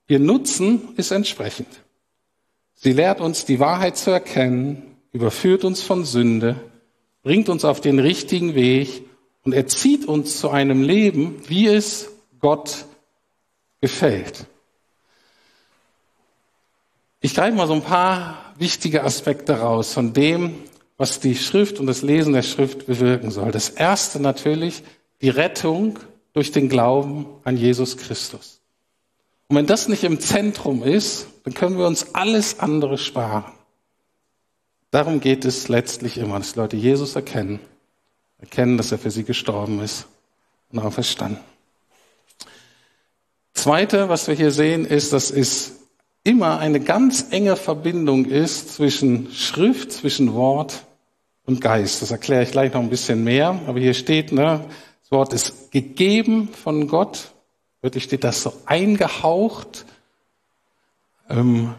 Ihr 0.06 0.18
Nutzen 0.18 0.94
ist 0.98 1.12
entsprechend. 1.12 1.68
Sie 2.74 2.92
lehrt 2.92 3.22
uns 3.22 3.46
die 3.46 3.58
Wahrheit 3.58 3.96
zu 3.96 4.10
erkennen, 4.10 4.98
überführt 5.12 5.64
uns 5.64 5.80
von 5.80 6.04
Sünde, 6.04 6.60
bringt 7.22 7.48
uns 7.48 7.64
auf 7.64 7.80
den 7.80 7.98
richtigen 7.98 8.54
Weg 8.54 9.08
und 9.44 9.54
erzieht 9.54 10.04
uns 10.04 10.38
zu 10.38 10.50
einem 10.50 10.82
Leben, 10.82 11.40
wie 11.48 11.68
es 11.68 12.10
Gott 12.38 12.84
gefällt. 13.80 14.46
Ich 17.24 17.34
greife 17.34 17.56
mal 17.56 17.66
so 17.66 17.72
ein 17.72 17.80
paar 17.80 18.52
wichtige 18.58 19.02
Aspekte 19.02 19.60
raus 19.60 19.94
von 19.94 20.12
dem, 20.12 20.56
was 20.98 21.20
die 21.20 21.34
Schrift 21.34 21.80
und 21.80 21.86
das 21.86 22.02
Lesen 22.02 22.34
der 22.34 22.42
Schrift 22.42 22.84
bewirken 22.84 23.30
soll. 23.30 23.50
Das 23.50 23.70
erste 23.70 24.20
natürlich 24.20 24.82
die 25.22 25.30
Rettung 25.30 25.98
durch 26.34 26.52
den 26.52 26.68
Glauben 26.68 27.24
an 27.44 27.56
Jesus 27.56 27.96
Christus. 27.96 28.60
Und 29.48 29.56
wenn 29.56 29.64
das 29.64 29.88
nicht 29.88 30.04
im 30.04 30.20
Zentrum 30.20 30.82
ist, 30.82 31.28
dann 31.44 31.54
können 31.54 31.78
wir 31.78 31.86
uns 31.86 32.14
alles 32.14 32.60
andere 32.60 32.98
sparen. 32.98 33.50
Darum 34.90 35.20
geht 35.20 35.46
es 35.46 35.68
letztlich 35.68 36.18
immer, 36.18 36.36
dass 36.38 36.56
Leute 36.56 36.76
Jesus 36.76 37.16
erkennen, 37.16 37.58
erkennen, 38.38 38.76
dass 38.76 38.92
er 38.92 38.98
für 38.98 39.10
sie 39.10 39.24
gestorben 39.24 39.80
ist 39.80 40.08
und 40.70 40.78
auch 40.78 40.92
verstanden. 40.92 41.40
Zweite, 43.54 44.10
was 44.10 44.28
wir 44.28 44.34
hier 44.34 44.50
sehen, 44.50 44.84
ist, 44.84 45.14
dass 45.14 45.30
es 45.30 45.83
immer 46.24 46.58
eine 46.58 46.80
ganz 46.80 47.26
enge 47.30 47.56
Verbindung 47.56 48.24
ist 48.24 48.74
zwischen 48.74 49.30
Schrift, 49.32 49.92
zwischen 49.92 50.34
Wort 50.34 50.84
und 51.46 51.60
Geist. 51.60 52.02
Das 52.02 52.10
erkläre 52.10 52.42
ich 52.42 52.50
gleich 52.50 52.72
noch 52.72 52.80
ein 52.80 52.90
bisschen 52.90 53.22
mehr. 53.22 53.60
Aber 53.66 53.78
hier 53.78 53.94
steht, 53.94 54.32
ne, 54.32 54.64
das 55.02 55.10
Wort 55.12 55.32
ist 55.32 55.70
gegeben 55.70 56.48
von 56.48 56.88
Gott 56.88 57.34
Wirklich 57.84 58.04
steht 58.04 58.24
das 58.24 58.42
so 58.42 58.54
eingehaucht. 58.64 59.84
Ähm, 61.28 61.74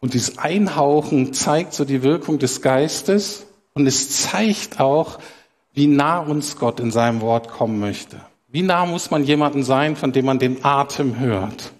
und 0.00 0.12
dieses 0.12 0.36
Einhauchen 0.36 1.32
zeigt 1.32 1.72
so 1.72 1.86
die 1.86 2.02
Wirkung 2.02 2.38
des 2.38 2.60
Geistes. 2.60 3.46
Und 3.72 3.86
es 3.86 4.20
zeigt 4.20 4.80
auch, 4.80 5.18
wie 5.72 5.86
nah 5.86 6.18
uns 6.18 6.58
Gott 6.58 6.78
in 6.78 6.90
seinem 6.90 7.22
Wort 7.22 7.48
kommen 7.48 7.80
möchte. 7.80 8.20
Wie 8.48 8.60
nah 8.60 8.84
muss 8.84 9.10
man 9.10 9.24
jemanden 9.24 9.64
sein, 9.64 9.96
von 9.96 10.12
dem 10.12 10.26
man 10.26 10.38
den 10.38 10.62
Atem 10.62 11.18
hört? 11.18 11.72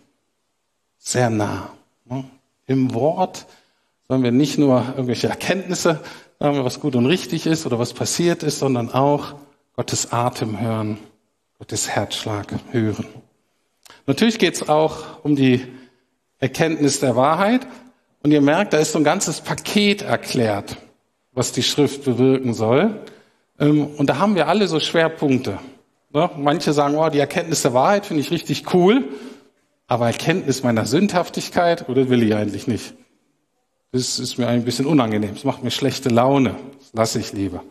Sehr 0.96 1.28
nah. 1.28 1.75
Ne? 2.08 2.24
Im 2.66 2.94
Wort 2.94 3.46
sollen 4.08 4.22
wir 4.22 4.32
nicht 4.32 4.58
nur 4.58 4.84
irgendwelche 4.88 5.28
Erkenntnisse 5.28 6.00
sagen, 6.38 6.64
was 6.64 6.80
gut 6.80 6.96
und 6.96 7.06
richtig 7.06 7.46
ist 7.46 7.66
oder 7.66 7.78
was 7.78 7.92
passiert 7.92 8.42
ist, 8.42 8.58
sondern 8.58 8.92
auch 8.92 9.34
Gottes 9.74 10.12
Atem 10.12 10.60
hören, 10.60 10.98
Gottes 11.58 11.88
Herzschlag 11.88 12.54
hören. 12.70 13.06
Natürlich 14.06 14.38
geht 14.38 14.54
es 14.54 14.68
auch 14.68 15.24
um 15.24 15.36
die 15.36 15.66
Erkenntnis 16.38 17.00
der 17.00 17.16
Wahrheit. 17.16 17.66
Und 18.22 18.32
ihr 18.32 18.40
merkt, 18.40 18.72
da 18.72 18.78
ist 18.78 18.92
so 18.92 18.98
ein 18.98 19.04
ganzes 19.04 19.40
Paket 19.40 20.02
erklärt, 20.02 20.76
was 21.32 21.52
die 21.52 21.62
Schrift 21.62 22.04
bewirken 22.04 22.54
soll. 22.54 23.00
Ähm, 23.58 23.86
und 23.86 24.08
da 24.08 24.18
haben 24.18 24.34
wir 24.34 24.48
alle 24.48 24.68
so 24.68 24.80
Schwerpunkte. 24.80 25.58
Ne? 26.12 26.30
Manche 26.36 26.72
sagen, 26.72 26.96
oh, 26.96 27.08
die 27.08 27.18
Erkenntnis 27.18 27.62
der 27.62 27.74
Wahrheit 27.74 28.06
finde 28.06 28.22
ich 28.22 28.30
richtig 28.30 28.74
cool, 28.74 29.04
aber 29.86 30.06
Erkenntnis 30.06 30.62
meiner 30.62 30.86
Sündhaftigkeit, 30.86 31.88
oder 31.88 32.08
will 32.08 32.22
ich 32.22 32.34
eigentlich 32.34 32.66
nicht. 32.66 32.94
Das 33.92 34.18
ist 34.18 34.36
mir 34.36 34.48
ein 34.48 34.64
bisschen 34.64 34.86
unangenehm. 34.86 35.34
Das 35.34 35.44
macht 35.44 35.62
mir 35.62 35.70
schlechte 35.70 36.08
Laune. 36.08 36.56
Das 36.78 36.92
lasse 36.92 37.18
ich 37.20 37.32
lieber. 37.32 37.62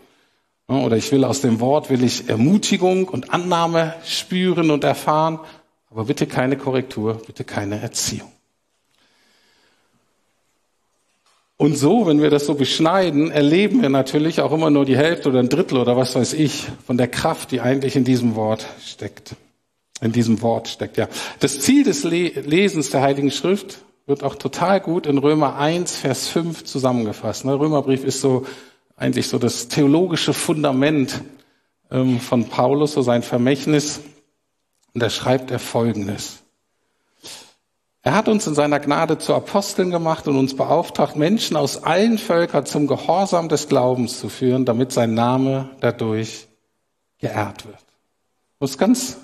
Oder 0.67 0.97
ich 0.97 1.11
will 1.11 1.23
aus 1.23 1.41
dem 1.41 1.59
Wort, 1.59 1.89
will 1.89 2.03
ich 2.03 2.27
Ermutigung 2.29 3.07
und 3.07 3.31
Annahme 3.33 3.93
spüren 4.05 4.71
und 4.71 4.83
erfahren. 4.83 5.39
Aber 5.91 6.05
bitte 6.05 6.25
keine 6.25 6.57
Korrektur, 6.57 7.21
bitte 7.25 7.43
keine 7.43 7.79
Erziehung. 7.79 8.31
Und 11.57 11.77
so, 11.77 12.05
wenn 12.05 12.21
wir 12.21 12.29
das 12.29 12.47
so 12.47 12.55
beschneiden, 12.55 13.31
erleben 13.31 13.81
wir 13.81 13.89
natürlich 13.89 14.41
auch 14.41 14.51
immer 14.51 14.69
nur 14.69 14.83
die 14.83 14.97
Hälfte 14.97 15.29
oder 15.29 15.39
ein 15.39 15.47
Drittel 15.47 15.77
oder 15.77 15.95
was 15.95 16.15
weiß 16.15 16.33
ich 16.33 16.65
von 16.85 16.97
der 16.97 17.07
Kraft, 17.07 17.51
die 17.51 17.61
eigentlich 17.61 17.95
in 17.95 18.03
diesem 18.03 18.35
Wort 18.35 18.65
steckt. 18.83 19.35
In 20.01 20.11
diesem 20.11 20.41
Wort 20.41 20.67
steckt, 20.67 20.97
ja. 20.97 21.07
Das 21.39 21.61
Ziel 21.61 21.83
des 21.83 22.03
Lesens 22.03 22.89
der 22.89 23.01
Heiligen 23.01 23.31
Schrift 23.31 23.79
wird 24.05 24.23
auch 24.23 24.35
total 24.35 24.81
gut 24.81 25.07
in 25.07 25.17
Römer 25.17 25.55
1, 25.55 25.95
Vers 25.95 26.27
5 26.27 26.63
zusammengefasst. 26.65 27.43
Der 27.43 27.51
ne, 27.51 27.59
Römerbrief 27.59 28.03
ist 28.03 28.21
so 28.21 28.45
eigentlich 28.97 29.27
so 29.27 29.39
das 29.39 29.67
theologische 29.67 30.33
Fundament 30.33 31.21
ähm, 31.91 32.19
von 32.19 32.49
Paulus, 32.49 32.93
so 32.93 33.01
sein 33.01 33.23
Vermächtnis. 33.23 34.01
Und 34.93 35.01
da 35.01 35.09
schreibt 35.09 35.51
er 35.51 35.59
Folgendes. 35.59 36.43
Er 38.01 38.13
hat 38.13 38.27
uns 38.27 38.45
in 38.45 38.53
seiner 38.53 38.79
Gnade 38.79 39.17
zu 39.17 39.33
Aposteln 39.33 39.89
gemacht 39.89 40.27
und 40.27 40.37
uns 40.37 40.55
beauftragt, 40.55 41.15
Menschen 41.15 41.57
aus 41.57 41.83
allen 41.83 42.19
Völkern 42.19 42.65
zum 42.67 42.85
Gehorsam 42.85 43.49
des 43.49 43.67
Glaubens 43.67 44.19
zu 44.19 44.29
führen, 44.29 44.63
damit 44.63 44.91
sein 44.91 45.15
Name 45.15 45.69
dadurch 45.79 46.47
geehrt 47.17 47.65
wird. 47.65 47.83
Das 48.59 48.71
ist 48.71 48.77
ganz, 48.77 49.17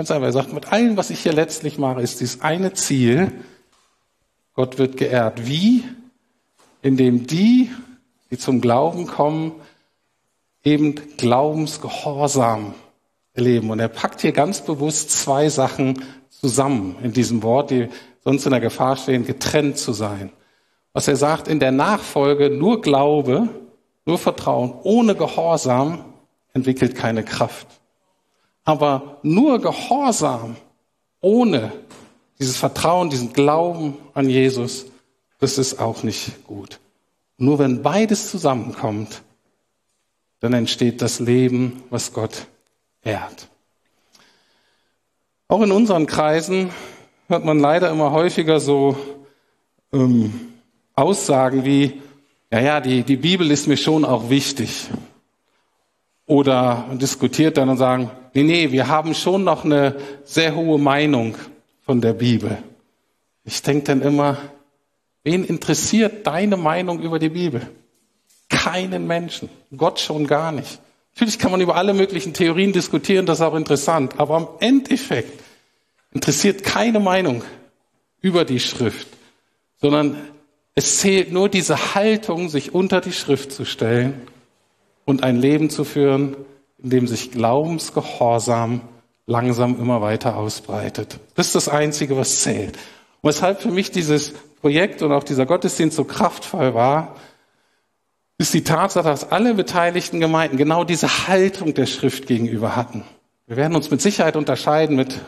ganz 0.00 0.10
einfach. 0.10 0.28
Er 0.28 0.32
sagt, 0.32 0.54
mit 0.54 0.72
allem, 0.72 0.96
was 0.96 1.10
ich 1.10 1.20
hier 1.20 1.34
letztlich 1.34 1.76
mache, 1.76 2.00
ist 2.00 2.20
dieses 2.20 2.40
eine 2.40 2.72
Ziel, 2.72 3.32
Gott 4.54 4.78
wird 4.78 4.96
geehrt. 4.96 5.46
Wie? 5.46 5.84
Indem 6.80 7.26
die, 7.26 7.70
die 8.30 8.38
zum 8.38 8.62
Glauben 8.62 9.06
kommen, 9.06 9.52
eben 10.64 10.94
Glaubensgehorsam 11.18 12.72
erleben. 13.34 13.68
Und 13.68 13.78
er 13.78 13.88
packt 13.88 14.22
hier 14.22 14.32
ganz 14.32 14.62
bewusst 14.62 15.10
zwei 15.10 15.50
Sachen 15.50 16.02
zusammen 16.30 16.96
in 17.02 17.12
diesem 17.12 17.42
Wort, 17.42 17.70
die 17.70 17.90
sonst 18.24 18.46
in 18.46 18.52
der 18.52 18.60
Gefahr 18.60 18.96
stehen, 18.96 19.26
getrennt 19.26 19.76
zu 19.76 19.92
sein. 19.92 20.30
Was 20.94 21.08
er 21.08 21.16
sagt, 21.16 21.46
in 21.46 21.60
der 21.60 21.72
Nachfolge 21.72 22.48
nur 22.48 22.80
Glaube, 22.80 23.50
nur 24.06 24.16
Vertrauen, 24.16 24.72
ohne 24.82 25.14
Gehorsam 25.14 26.06
entwickelt 26.54 26.94
keine 26.94 27.22
Kraft. 27.22 27.79
Aber 28.70 29.18
nur 29.24 29.60
Gehorsam 29.60 30.54
ohne 31.20 31.72
dieses 32.38 32.56
Vertrauen, 32.56 33.10
diesen 33.10 33.32
Glauben 33.32 33.98
an 34.14 34.30
Jesus, 34.30 34.86
das 35.40 35.58
ist 35.58 35.80
auch 35.80 36.04
nicht 36.04 36.46
gut. 36.46 36.78
Nur 37.36 37.58
wenn 37.58 37.82
beides 37.82 38.30
zusammenkommt, 38.30 39.22
dann 40.38 40.52
entsteht 40.52 41.02
das 41.02 41.18
Leben, 41.18 41.82
was 41.90 42.12
Gott 42.12 42.46
ehrt. 43.02 43.48
Auch 45.48 45.62
in 45.62 45.72
unseren 45.72 46.06
Kreisen 46.06 46.70
hört 47.26 47.44
man 47.44 47.58
leider 47.58 47.90
immer 47.90 48.12
häufiger 48.12 48.60
so 48.60 48.96
ähm, 49.92 50.52
Aussagen 50.94 51.64
wie, 51.64 52.00
ja, 52.52 52.60
ja, 52.60 52.80
die, 52.80 53.02
die 53.02 53.16
Bibel 53.16 53.50
ist 53.50 53.66
mir 53.66 53.76
schon 53.76 54.04
auch 54.04 54.30
wichtig. 54.30 54.86
Oder 56.24 56.86
diskutiert 56.92 57.56
dann 57.56 57.68
und 57.68 57.76
sagen, 57.76 58.12
nee, 58.34 58.42
nee, 58.42 58.72
wir 58.72 58.88
haben 58.88 59.14
schon 59.14 59.44
noch 59.44 59.64
eine 59.64 59.96
sehr 60.24 60.54
hohe 60.54 60.78
Meinung 60.78 61.36
von 61.82 62.00
der 62.00 62.12
Bibel. 62.12 62.58
Ich 63.44 63.62
denke 63.62 63.84
dann 63.84 64.02
immer, 64.02 64.38
wen 65.24 65.44
interessiert 65.44 66.26
deine 66.26 66.56
Meinung 66.56 67.00
über 67.00 67.18
die 67.18 67.30
Bibel? 67.30 67.62
Keinen 68.48 69.06
Menschen. 69.06 69.48
Gott 69.76 70.00
schon 70.00 70.26
gar 70.26 70.52
nicht. 70.52 70.80
Natürlich 71.14 71.38
kann 71.38 71.50
man 71.50 71.60
über 71.60 71.76
alle 71.76 71.94
möglichen 71.94 72.32
Theorien 72.32 72.72
diskutieren, 72.72 73.26
das 73.26 73.40
ist 73.40 73.44
auch 73.44 73.54
interessant, 73.54 74.18
aber 74.18 74.36
am 74.36 74.48
Endeffekt 74.60 75.40
interessiert 76.12 76.64
keine 76.64 77.00
Meinung 77.00 77.42
über 78.20 78.44
die 78.44 78.60
Schrift, 78.60 79.08
sondern 79.80 80.16
es 80.74 81.00
zählt 81.00 81.32
nur 81.32 81.48
diese 81.48 81.94
Haltung, 81.94 82.48
sich 82.48 82.74
unter 82.74 83.00
die 83.00 83.12
Schrift 83.12 83.52
zu 83.52 83.64
stellen 83.64 84.22
und 85.04 85.22
ein 85.24 85.36
Leben 85.36 85.70
zu 85.70 85.84
führen, 85.84 86.36
in 86.82 86.90
dem 86.90 87.06
sich 87.06 87.30
Glaubensgehorsam 87.30 88.80
langsam 89.26 89.78
immer 89.78 90.00
weiter 90.00 90.36
ausbreitet. 90.36 91.18
Das 91.34 91.46
ist 91.46 91.54
das 91.54 91.68
Einzige, 91.68 92.16
was 92.16 92.42
zählt. 92.42 92.76
Und 93.20 93.28
weshalb 93.28 93.60
für 93.60 93.70
mich 93.70 93.90
dieses 93.90 94.32
Projekt 94.60 95.02
und 95.02 95.12
auch 95.12 95.24
dieser 95.24 95.46
Gottesdienst 95.46 95.96
so 95.96 96.04
kraftvoll 96.04 96.74
war, 96.74 97.16
ist 98.38 98.54
die 98.54 98.64
Tatsache, 98.64 99.08
dass 99.08 99.30
alle 99.30 99.54
beteiligten 99.54 100.18
Gemeinden 100.18 100.56
genau 100.56 100.84
diese 100.84 101.28
Haltung 101.28 101.74
der 101.74 101.86
Schrift 101.86 102.26
gegenüber 102.26 102.74
hatten. 102.74 103.04
Wir 103.46 103.56
werden 103.56 103.76
uns 103.76 103.90
mit 103.90 104.00
Sicherheit 104.00 104.36
unterscheiden 104.36 104.96
mit, 104.96 105.20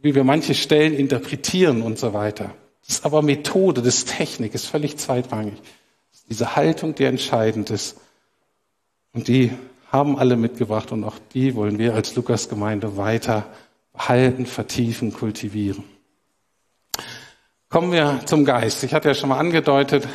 wie 0.00 0.14
wir 0.14 0.24
manche 0.24 0.54
Stellen 0.54 0.92
interpretieren 0.92 1.82
und 1.82 1.98
so 1.98 2.12
weiter. 2.12 2.54
Das 2.86 2.98
ist 2.98 3.04
aber 3.04 3.22
Methode, 3.22 3.82
das 3.82 3.98
ist 3.98 4.16
Technik, 4.16 4.54
ist 4.54 4.66
völlig 4.66 4.96
zweitrangig. 4.96 5.54
Ist 6.12 6.28
diese 6.28 6.56
Haltung, 6.56 6.94
die 6.94 7.04
entscheidend 7.04 7.70
ist. 7.70 7.96
Und 9.12 9.28
die 9.28 9.52
haben 9.90 10.18
alle 10.18 10.36
mitgebracht 10.36 10.92
und 10.92 11.04
auch 11.04 11.16
die 11.34 11.54
wollen 11.54 11.78
wir 11.78 11.94
als 11.94 12.14
Lukas-Gemeinde 12.14 12.96
weiter 12.96 13.46
behalten, 13.92 14.46
vertiefen, 14.46 15.12
kultivieren. 15.12 15.84
Kommen 17.68 17.92
wir 17.92 18.20
zum 18.26 18.44
Geist. 18.44 18.84
Ich 18.84 18.94
hatte 18.94 19.08
ja 19.08 19.14
schon 19.14 19.28
mal 19.28 19.38
angedeutet, 19.38 20.06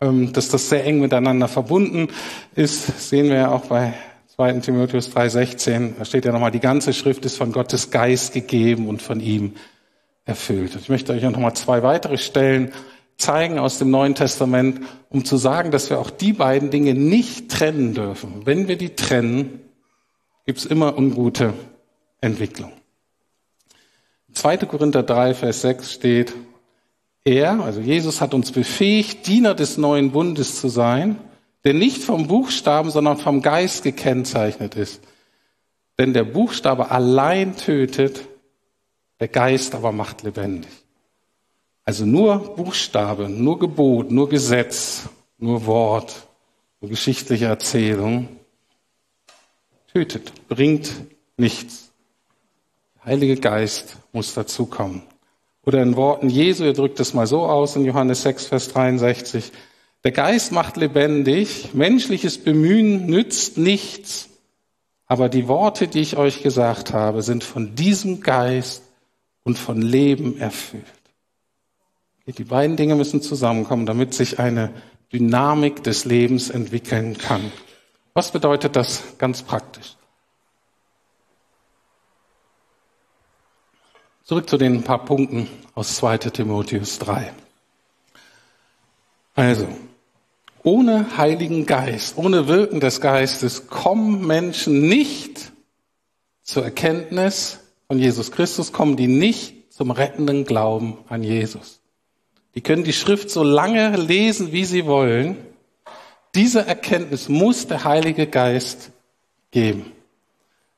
ähm, 0.00 0.32
dass 0.32 0.48
das 0.48 0.68
sehr 0.68 0.84
eng 0.84 1.00
miteinander 1.00 1.48
verbunden 1.48 2.08
ist. 2.54 3.08
Sehen 3.08 3.28
wir 3.28 3.36
ja 3.36 3.50
auch 3.50 3.66
bei 3.66 3.94
2. 4.36 4.60
Timotheus 4.60 5.14
3,16. 5.14 5.94
Da 5.98 6.04
steht 6.04 6.24
ja 6.24 6.32
nochmal, 6.32 6.50
die 6.50 6.60
ganze 6.60 6.92
Schrift 6.92 7.24
ist 7.24 7.36
von 7.36 7.52
Gottes 7.52 7.90
Geist 7.90 8.32
gegeben 8.32 8.88
und 8.88 9.02
von 9.02 9.20
ihm 9.20 9.54
erfüllt. 10.24 10.76
Ich 10.76 10.88
möchte 10.88 11.12
euch 11.12 11.22
noch 11.22 11.36
mal 11.38 11.54
zwei 11.54 11.82
weitere 11.82 12.16
Stellen 12.16 12.72
zeigen 13.20 13.58
aus 13.58 13.78
dem 13.78 13.90
Neuen 13.90 14.14
Testament, 14.14 14.80
um 15.08 15.24
zu 15.24 15.36
sagen, 15.36 15.70
dass 15.70 15.90
wir 15.90 15.98
auch 15.98 16.10
die 16.10 16.32
beiden 16.32 16.70
Dinge 16.70 16.94
nicht 16.94 17.50
trennen 17.50 17.94
dürfen. 17.94 18.46
Wenn 18.46 18.68
wir 18.68 18.76
die 18.76 18.94
trennen, 18.94 19.60
gibt 20.46 20.58
es 20.58 20.66
immer 20.66 20.96
ungute 20.96 21.54
Entwicklung. 22.20 22.72
2. 24.32 24.58
Korinther 24.58 25.02
3, 25.02 25.34
Vers 25.34 25.62
6 25.62 25.92
steht, 25.92 26.34
er, 27.24 27.60
also 27.60 27.80
Jesus 27.80 28.20
hat 28.20 28.32
uns 28.32 28.52
befähigt, 28.52 29.26
Diener 29.26 29.54
des 29.54 29.76
neuen 29.76 30.12
Bundes 30.12 30.60
zu 30.60 30.68
sein, 30.68 31.18
der 31.64 31.74
nicht 31.74 32.02
vom 32.02 32.26
Buchstaben, 32.26 32.90
sondern 32.90 33.18
vom 33.18 33.42
Geist 33.42 33.82
gekennzeichnet 33.82 34.76
ist. 34.76 35.02
Denn 35.98 36.14
der 36.14 36.24
Buchstabe 36.24 36.90
allein 36.90 37.56
tötet, 37.56 38.22
der 39.20 39.28
Geist 39.28 39.74
aber 39.74 39.92
macht 39.92 40.22
lebendig. 40.22 40.70
Also 41.90 42.06
nur 42.06 42.54
Buchstabe, 42.54 43.28
nur 43.28 43.58
Gebot, 43.58 44.12
nur 44.12 44.28
Gesetz, 44.28 45.08
nur 45.38 45.66
Wort, 45.66 46.28
nur 46.80 46.88
geschichtliche 46.88 47.46
Erzählung 47.46 48.28
tötet, 49.92 50.46
bringt 50.46 50.92
nichts. 51.36 51.90
Der 52.94 53.06
Heilige 53.06 53.34
Geist 53.38 53.96
muss 54.12 54.34
dazukommen. 54.34 55.02
Oder 55.66 55.82
in 55.82 55.96
Worten 55.96 56.30
Jesu, 56.30 56.62
er 56.62 56.74
drückt 56.74 57.00
es 57.00 57.12
mal 57.12 57.26
so 57.26 57.40
aus 57.40 57.74
in 57.74 57.84
Johannes 57.84 58.22
6, 58.22 58.46
Vers 58.46 58.68
63. 58.68 59.50
Der 60.04 60.12
Geist 60.12 60.52
macht 60.52 60.76
lebendig, 60.76 61.74
menschliches 61.74 62.38
Bemühen 62.38 63.06
nützt 63.06 63.58
nichts, 63.58 64.28
aber 65.06 65.28
die 65.28 65.48
Worte, 65.48 65.88
die 65.88 66.02
ich 66.02 66.16
euch 66.16 66.44
gesagt 66.44 66.92
habe, 66.92 67.24
sind 67.24 67.42
von 67.42 67.74
diesem 67.74 68.20
Geist 68.20 68.84
und 69.42 69.58
von 69.58 69.82
Leben 69.82 70.38
erfüllt. 70.38 70.99
Die 72.32 72.44
beiden 72.44 72.76
Dinge 72.76 72.94
müssen 72.94 73.22
zusammenkommen, 73.22 73.86
damit 73.86 74.14
sich 74.14 74.38
eine 74.38 74.72
Dynamik 75.12 75.82
des 75.82 76.04
Lebens 76.04 76.50
entwickeln 76.50 77.18
kann. 77.18 77.50
Was 78.14 78.30
bedeutet 78.30 78.76
das 78.76 79.18
ganz 79.18 79.42
praktisch? 79.42 79.96
Zurück 84.24 84.48
zu 84.48 84.58
den 84.58 84.84
paar 84.84 85.04
Punkten 85.04 85.48
aus 85.74 85.96
2 85.96 86.18
Timotheus 86.18 87.00
3. 87.00 87.32
Also, 89.34 89.66
ohne 90.62 91.16
Heiligen 91.16 91.66
Geist, 91.66 92.16
ohne 92.16 92.46
Wirken 92.46 92.80
des 92.80 93.00
Geistes 93.00 93.66
kommen 93.68 94.26
Menschen 94.26 94.88
nicht 94.88 95.52
zur 96.42 96.64
Erkenntnis 96.64 97.60
von 97.88 97.98
Jesus 97.98 98.30
Christus, 98.30 98.72
kommen 98.72 98.96
die 98.96 99.08
nicht 99.08 99.72
zum 99.72 99.90
rettenden 99.90 100.44
Glauben 100.44 100.98
an 101.08 101.24
Jesus. 101.24 101.79
Die 102.54 102.60
können 102.60 102.84
die 102.84 102.92
Schrift 102.92 103.30
so 103.30 103.42
lange 103.42 103.96
lesen, 103.96 104.52
wie 104.52 104.64
sie 104.64 104.86
wollen. 104.86 105.36
Diese 106.34 106.66
Erkenntnis 106.66 107.28
muss 107.28 107.66
der 107.66 107.84
Heilige 107.84 108.26
Geist 108.26 108.90
geben. 109.50 109.92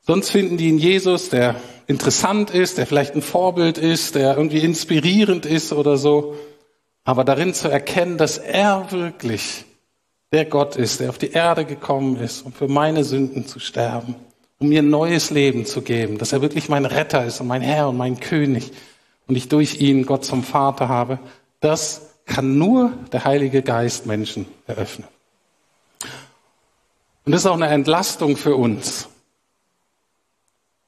Sonst 0.01 0.31
finden 0.31 0.57
die 0.57 0.69
in 0.69 0.79
Jesus, 0.79 1.29
der 1.29 1.57
interessant 1.87 2.51
ist, 2.51 2.79
der 2.79 2.87
vielleicht 2.87 3.15
ein 3.15 3.23
Vorbild 3.23 3.79
ist, 3.79 4.15
der 4.15 4.37
irgendwie 4.37 4.59
inspirierend 4.59 5.47
ist 5.47 5.73
oder 5.73 5.97
so. 5.97 6.35
Aber 7.05 7.25
darin 7.25 7.55
zu 7.55 7.69
erkennen, 7.69 8.19
dass 8.19 8.39
er 8.39 8.91
wirklich 8.91 9.65
der 10.33 10.47
Gott 10.47 10.77
ist, 10.77 11.01
der 11.01 11.11
auf 11.11 11.19
die 11.19 11.31
Erde 11.31 11.65
gekommen 11.65 12.17
ist, 12.17 12.43
um 12.43 12.53
für 12.53 12.69
meine 12.69 13.05
Sünden 13.05 13.47
zu 13.47 13.61
sterben, 13.61 14.15
um 14.59 14.69
mir 14.69 14.83
ein 14.83 14.91
neues 14.91 15.31
Leben 15.31 15.67
zu 15.67 15.83
geben, 15.83 16.19
dass 16.19 16.33
er 16.33 16.43
wirklich 16.43 16.69
mein 16.69 16.87
Retter 16.87 17.25
ist 17.25 17.41
und 17.41 17.47
mein 17.47 17.63
Herr 17.63 17.89
und 17.91 17.97
mein 17.97 18.19
König 18.19 18.73
und 19.27 19.37
ich 19.37 19.49
durch 19.49 19.81
ihn 19.81 20.07
Gott 20.07 20.25
zum 20.25 20.43
Vater 20.43 20.89
habe, 20.89 21.19
das 21.63 22.03
kann 22.27 22.59
nur 22.59 22.93
der 23.13 23.25
Heilige 23.25 23.63
Geist 23.63 24.07
Menschen 24.07 24.47
eröffnen. 24.67 25.09
Und 27.25 27.33
das 27.33 27.43
ist 27.43 27.47
auch 27.47 27.55
eine 27.55 27.69
Entlastung 27.69 28.37
für 28.37 28.57
uns 28.57 29.09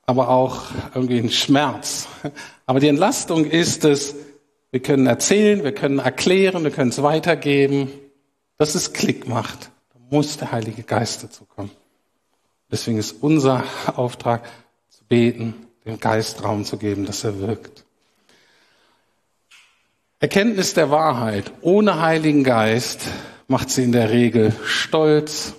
aber 0.07 0.29
auch 0.29 0.63
irgendwie 0.95 1.19
ein 1.19 1.31
Schmerz. 1.31 2.09
Aber 2.67 2.81
die 2.81 2.89
Entlastung 2.89 3.45
ist 3.45 3.85
es, 3.85 4.15
wir 4.71 4.81
können 4.81 5.07
erzählen, 5.07 5.65
wir 5.65 5.75
können 5.75 5.99
erklären, 5.99 6.65
wir 6.65 6.71
können 6.71 6.91
es 6.91 7.03
weitergeben, 7.03 7.91
dass 8.59 8.75
es 8.75 8.93
Klick 8.93 9.29
macht. 9.29 9.71
Da 9.93 10.01
muss 10.11 10.37
der 10.37 10.53
Heilige 10.53 10.83
Geist 10.83 11.23
dazu 11.23 11.45
kommen. 11.45 11.71
Deswegen 12.71 12.99
ist 12.99 13.23
unser 13.23 13.65
Auftrag 13.95 14.49
zu 14.89 15.05
beten, 15.05 15.55
dem 15.85 16.01
Geist 16.01 16.43
Raum 16.43 16.65
zu 16.65 16.77
geben, 16.77 17.07
dass 17.07 17.25
er 17.25 17.39
wirkt. 17.39 17.84
Erkenntnis 20.25 20.73
der 20.73 20.91
Wahrheit 20.91 21.53
ohne 21.61 22.01
Heiligen 22.01 22.45
Geist 22.45 23.11
macht 23.47 23.69
sie 23.69 23.85
in 23.85 23.93
der 23.93 24.09
Regel 24.09 24.55
stolz, 24.65 25.53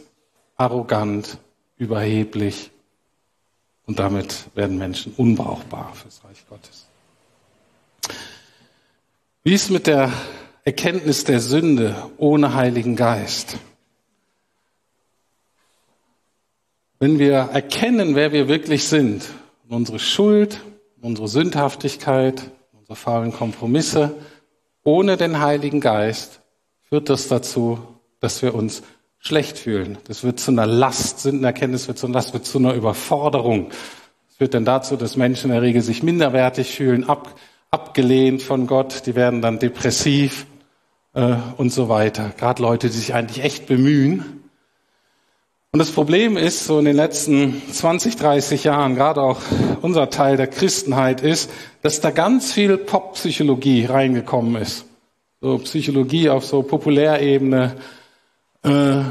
arrogant, 0.56 1.38
überheblich 1.78 2.71
und 3.86 3.99
damit 3.99 4.47
werden 4.56 4.80
Menschen 4.80 5.13
unbrauchbar 5.17 5.93
fürs 5.93 6.23
Reich 6.23 6.43
Gottes. 6.49 6.88
Wie 9.43 9.54
ist 9.54 9.69
mit 9.69 9.86
der 9.86 10.12
Erkenntnis 10.63 11.25
der 11.25 11.41
Sünde 11.41 11.95
ohne 12.17 12.56
Heiligen 12.56 12.95
Geist? 12.95 13.60
Wenn 16.97 17.19
wir 17.19 17.36
erkennen, 17.36 18.15
wer 18.15 18.32
wir 18.32 18.47
wirklich 18.47 18.88
sind, 18.88 19.25
unsere 19.69 19.99
Schuld, 19.99 20.60
unsere 21.04 21.28
Sündhaftigkeit, 21.28 22.49
unsere 22.73 22.95
faulen 22.95 23.32
Kompromisse, 23.32 24.15
ohne 24.86 25.17
den 25.17 25.41
Heiligen 25.41 25.82
Geist 25.82 26.41
führt 26.88 27.10
das 27.10 27.28
dazu, 27.28 27.80
dass 28.21 28.41
wir 28.41 28.56
uns 28.56 28.84
schlecht 29.19 29.58
fühlen. 29.58 29.98
Das 30.08 30.24
wird 30.24 30.39
zu 30.39 30.52
einer 30.52 30.67
Last, 30.67 31.19
Sündenerkenntnis 31.19 31.88
wird 31.88 31.98
zu 31.98 32.06
einer 32.06 32.13
Last, 32.13 32.34
wird 32.34 32.45
zu 32.45 32.60
einer 32.60 32.74
Überforderung. 32.74 33.69
Das 34.28 34.38
führt 34.38 34.54
dann 34.54 34.63
dazu, 34.63 34.95
dass 34.95 35.17
Menschen 35.17 35.50
in 35.50 35.54
der 35.54 35.63
Regel 35.63 35.82
sich 35.82 36.04
minderwertig 36.04 36.76
fühlen, 36.76 37.10
ab, 37.10 37.36
abgelehnt 37.71 38.43
von 38.43 38.67
Gott, 38.67 39.08
die 39.08 39.15
werden 39.15 39.41
dann 39.41 39.58
depressiv 39.58 40.45
äh, 41.13 41.36
und 41.58 41.71
so 41.71 41.89
weiter. 41.89 42.32
Gerade 42.38 42.62
Leute, 42.62 42.88
die 42.88 42.98
sich 42.98 43.15
eigentlich 43.15 43.43
echt 43.43 43.65
bemühen. 43.65 44.44
Und 45.75 45.79
das 45.79 45.91
Problem 45.91 46.38
ist, 46.38 46.67
so 46.67 46.79
in 46.79 46.85
den 46.85 46.95
letzten 46.95 47.61
20, 47.69 48.15
30 48.15 48.63
Jahren, 48.63 48.95
gerade 48.95 49.21
auch 49.21 49.41
unser 49.81 50.09
Teil 50.09 50.38
der 50.38 50.47
Christenheit 50.47 51.19
ist, 51.19 51.51
dass 51.81 51.99
da 51.99 52.11
ganz 52.11 52.53
viel 52.53 52.77
Poppsychologie 52.77 53.83
reingekommen 53.83 54.55
ist. 54.61 54.85
So 55.41 55.57
Psychologie 55.57 56.29
auf 56.29 56.45
so 56.45 56.63
Populärebene, 56.63 57.75
äh, 58.63 59.01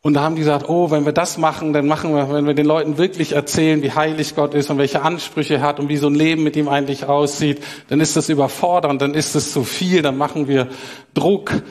und 0.00 0.14
da 0.14 0.22
haben 0.22 0.34
die 0.34 0.40
gesagt, 0.40 0.66
oh, 0.66 0.90
wenn 0.90 1.04
wir 1.04 1.12
das 1.12 1.36
machen, 1.36 1.74
dann 1.74 1.86
machen 1.86 2.14
wir, 2.14 2.32
wenn 2.32 2.46
wir 2.46 2.54
den 2.54 2.64
Leuten 2.64 2.96
wirklich 2.96 3.32
erzählen, 3.32 3.82
wie 3.82 3.92
heilig 3.92 4.34
Gott 4.34 4.54
ist 4.54 4.70
und 4.70 4.78
welche 4.78 5.02
Ansprüche 5.02 5.56
er 5.56 5.60
hat 5.60 5.78
und 5.78 5.90
wie 5.90 5.98
so 5.98 6.06
ein 6.06 6.14
Leben 6.14 6.42
mit 6.42 6.56
ihm 6.56 6.70
eigentlich 6.70 7.04
aussieht, 7.04 7.62
dann 7.90 8.00
ist 8.00 8.16
das 8.16 8.30
überfordernd, 8.30 9.02
dann 9.02 9.12
ist 9.12 9.34
es 9.34 9.52
zu 9.52 9.62
viel, 9.62 10.00
dann 10.00 10.16
machen 10.16 10.48
wir 10.48 10.68
Druck. 11.12 11.62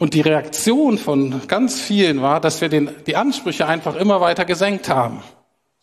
Und 0.00 0.14
die 0.14 0.22
Reaktion 0.22 0.96
von 0.96 1.46
ganz 1.46 1.78
vielen 1.78 2.22
war, 2.22 2.40
dass 2.40 2.62
wir 2.62 2.70
den, 2.70 2.90
die 3.06 3.16
Ansprüche 3.16 3.66
einfach 3.66 3.96
immer 3.96 4.22
weiter 4.22 4.46
gesenkt 4.46 4.88
haben. 4.88 5.22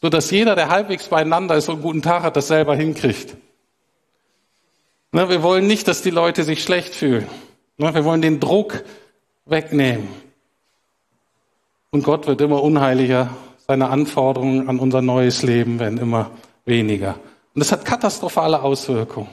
So 0.01 0.09
dass 0.09 0.31
jeder, 0.31 0.55
der 0.55 0.69
halbwegs 0.69 1.07
beieinander 1.07 1.55
ist 1.55 1.69
und 1.69 1.75
einen 1.75 1.83
guten 1.83 2.01
Tag 2.01 2.23
hat, 2.23 2.35
das 2.35 2.47
selber 2.47 2.75
hinkriegt. 2.75 3.37
Ne, 5.11 5.29
wir 5.29 5.43
wollen 5.43 5.67
nicht, 5.67 5.87
dass 5.87 6.01
die 6.01 6.09
Leute 6.09 6.43
sich 6.43 6.63
schlecht 6.63 6.95
fühlen. 6.95 7.27
Ne, 7.77 7.93
wir 7.93 8.05
wollen 8.05 8.23
den 8.23 8.39
Druck 8.39 8.83
wegnehmen. 9.45 10.07
Und 11.91 12.03
Gott 12.03 12.25
wird 12.25 12.41
immer 12.41 12.63
unheiliger. 12.63 13.29
Seine 13.67 13.89
Anforderungen 13.89 14.67
an 14.67 14.79
unser 14.79 15.03
neues 15.03 15.43
Leben 15.43 15.79
werden 15.79 15.99
immer 15.99 16.31
weniger. 16.65 17.19
Und 17.53 17.59
das 17.59 17.71
hat 17.71 17.85
katastrophale 17.85 18.63
Auswirkungen. 18.63 19.29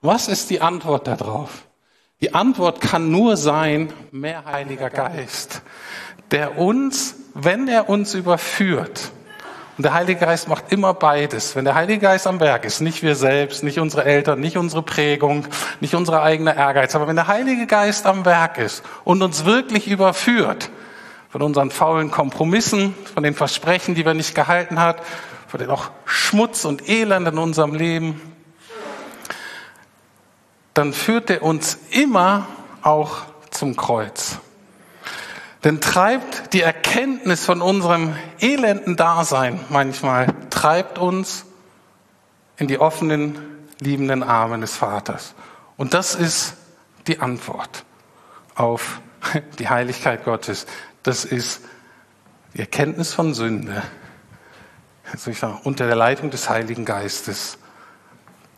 Was 0.00 0.26
ist 0.26 0.50
die 0.50 0.60
Antwort 0.60 1.06
darauf? 1.06 1.65
Die 2.20 2.34
Antwort 2.34 2.80
kann 2.80 3.10
nur 3.10 3.36
sein, 3.36 3.92
mehr 4.10 4.44
Heiliger 4.46 4.90
Geist, 4.90 5.62
der 6.30 6.58
uns, 6.58 7.14
wenn 7.34 7.68
er 7.68 7.88
uns 7.88 8.14
überführt, 8.14 9.12
und 9.76 9.82
der 9.82 9.92
Heilige 9.92 10.20
Geist 10.20 10.48
macht 10.48 10.72
immer 10.72 10.94
beides. 10.94 11.54
Wenn 11.54 11.66
der 11.66 11.74
Heilige 11.74 12.00
Geist 12.00 12.26
am 12.26 12.40
Werk 12.40 12.64
ist, 12.64 12.80
nicht 12.80 13.02
wir 13.02 13.14
selbst, 13.14 13.62
nicht 13.62 13.78
unsere 13.78 14.06
Eltern, 14.06 14.40
nicht 14.40 14.56
unsere 14.56 14.82
Prägung, 14.82 15.46
nicht 15.80 15.94
unsere 15.94 16.22
eigene 16.22 16.56
Ehrgeiz, 16.56 16.94
aber 16.94 17.06
wenn 17.06 17.16
der 17.16 17.26
Heilige 17.26 17.66
Geist 17.66 18.06
am 18.06 18.24
Werk 18.24 18.56
ist 18.56 18.82
und 19.04 19.22
uns 19.22 19.44
wirklich 19.44 19.86
überführt, 19.86 20.70
von 21.28 21.42
unseren 21.42 21.70
faulen 21.70 22.10
Kompromissen, 22.10 22.94
von 23.12 23.22
den 23.22 23.34
Versprechen, 23.34 23.94
die 23.94 24.06
wir 24.06 24.14
nicht 24.14 24.34
gehalten 24.34 24.80
hat, 24.80 25.02
von 25.46 25.60
den 25.60 25.68
auch 25.68 25.90
Schmutz 26.06 26.64
und 26.64 26.88
Elend 26.88 27.28
in 27.28 27.36
unserem 27.36 27.74
Leben. 27.74 28.18
Dann 30.76 30.92
führt 30.92 31.30
er 31.30 31.42
uns 31.42 31.78
immer 31.90 32.46
auch 32.82 33.22
zum 33.50 33.76
Kreuz. 33.76 34.38
Denn 35.64 35.80
treibt 35.80 36.52
die 36.52 36.60
Erkenntnis 36.60 37.46
von 37.46 37.62
unserem 37.62 38.14
elenden 38.40 38.94
Dasein 38.94 39.58
manchmal, 39.70 40.26
treibt 40.50 40.98
uns 40.98 41.46
in 42.58 42.68
die 42.68 42.78
offenen, 42.78 43.38
liebenden 43.80 44.22
Arme 44.22 44.60
des 44.60 44.76
Vaters. 44.76 45.34
Und 45.78 45.94
das 45.94 46.14
ist 46.14 46.56
die 47.06 47.20
Antwort 47.20 47.84
auf 48.54 49.00
die 49.58 49.70
Heiligkeit 49.70 50.24
Gottes. 50.24 50.66
Das 51.02 51.24
ist 51.24 51.62
die 52.52 52.60
Erkenntnis 52.60 53.14
von 53.14 53.32
Sünde, 53.32 53.82
also 55.10 55.32
sage, 55.32 55.58
unter 55.64 55.86
der 55.86 55.96
Leitung 55.96 56.30
des 56.30 56.50
Heiligen 56.50 56.84
Geistes, 56.84 57.56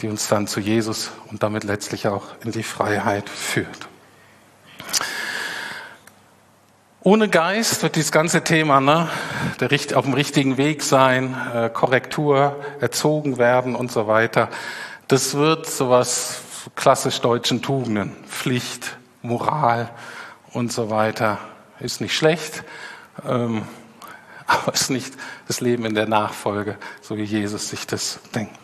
die 0.01 0.09
uns 0.09 0.29
dann 0.29 0.47
zu 0.47 0.61
Jesus 0.61 1.11
und 1.31 1.43
damit 1.43 1.65
letztlich 1.65 2.07
auch 2.07 2.25
in 2.45 2.53
die 2.53 2.63
Freiheit 2.63 3.29
führt. 3.29 3.89
Ohne 7.01 7.29
Geist 7.29 7.83
wird 7.83 7.97
dieses 7.97 8.13
ganze 8.13 8.45
Thema, 8.45 8.81
ne, 8.81 9.09
der, 9.61 9.71
auf 9.97 10.05
dem 10.05 10.15
richtigen 10.15 10.57
Weg 10.57 10.83
sein, 10.83 11.35
äh, 11.55 11.71
Korrektur, 11.71 12.57
erzogen 12.81 13.39
werden 13.39 13.75
und 13.75 13.91
so 13.91 14.07
weiter, 14.07 14.49
das 15.07 15.35
wird 15.35 15.67
sowas 15.67 16.43
klassisch 16.75 17.21
deutschen 17.21 17.63
Tugenden, 17.63 18.15
Pflicht, 18.29 18.99
Moral 19.23 19.91
und 20.53 20.73
so 20.73 20.91
weiter. 20.91 21.39
Ist 21.81 22.01
nicht 22.01 22.15
schlecht, 22.15 22.65
ähm, 23.27 23.63
aber 24.47 24.75
ist 24.75 24.91
nicht 24.91 25.15
das 25.47 25.61
Leben 25.61 25.85
in 25.87 25.95
der 25.95 26.09
Nachfolge, 26.09 26.77
so 27.01 27.17
wie 27.17 27.23
Jesus 27.23 27.71
sich 27.71 27.87
das 27.87 28.19
denkt. 28.35 28.55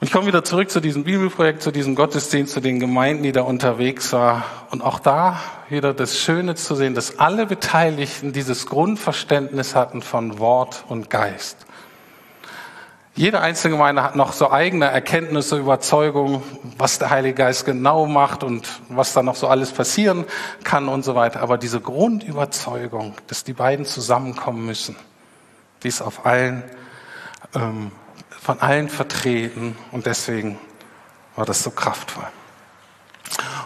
Und 0.00 0.06
ich 0.06 0.12
komme 0.14 0.28
wieder 0.28 0.42
zurück 0.42 0.70
zu 0.70 0.80
diesem 0.80 1.04
Bibelprojekt, 1.04 1.60
zu 1.60 1.70
diesem 1.70 1.94
Gottesdienst, 1.94 2.54
zu 2.54 2.60
den 2.60 2.80
Gemeinden, 2.80 3.22
die 3.22 3.32
da 3.32 3.42
unterwegs 3.42 4.14
war. 4.14 4.44
Und 4.70 4.80
auch 4.80 4.98
da 4.98 5.38
wieder 5.68 5.92
das 5.92 6.18
Schöne 6.18 6.54
zu 6.54 6.74
sehen, 6.74 6.94
dass 6.94 7.18
alle 7.18 7.44
Beteiligten 7.44 8.32
dieses 8.32 8.64
Grundverständnis 8.64 9.74
hatten 9.74 10.00
von 10.00 10.38
Wort 10.38 10.84
und 10.88 11.10
Geist. 11.10 11.66
Jede 13.14 13.42
einzelne 13.42 13.76
Gemeinde 13.76 14.02
hat 14.02 14.16
noch 14.16 14.32
so 14.32 14.50
eigene 14.50 14.86
Erkenntnisse, 14.86 15.58
Überzeugungen, 15.58 16.42
was 16.78 16.98
der 16.98 17.10
Heilige 17.10 17.34
Geist 17.34 17.66
genau 17.66 18.06
macht 18.06 18.42
und 18.42 18.80
was 18.88 19.12
da 19.12 19.22
noch 19.22 19.36
so 19.36 19.48
alles 19.48 19.70
passieren 19.70 20.24
kann 20.64 20.88
und 20.88 21.04
so 21.04 21.14
weiter. 21.14 21.42
Aber 21.42 21.58
diese 21.58 21.82
Grundüberzeugung, 21.82 23.16
dass 23.26 23.44
die 23.44 23.52
beiden 23.52 23.84
zusammenkommen 23.84 24.64
müssen, 24.64 24.96
die 25.82 25.88
ist 25.88 26.00
auf 26.00 26.24
allen 26.24 26.64
ähm, 27.54 27.92
von 28.40 28.60
allen 28.60 28.88
vertreten 28.88 29.76
und 29.92 30.06
deswegen 30.06 30.58
war 31.36 31.44
das 31.44 31.62
so 31.62 31.70
kraftvoll. 31.70 32.26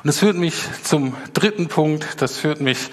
Und 0.03 0.07
das 0.09 0.19
führt 0.19 0.37
mich 0.37 0.65
zum 0.83 1.17
dritten 1.33 1.69
Punkt, 1.69 2.21
das 2.21 2.37
führt 2.39 2.61
mich 2.61 2.91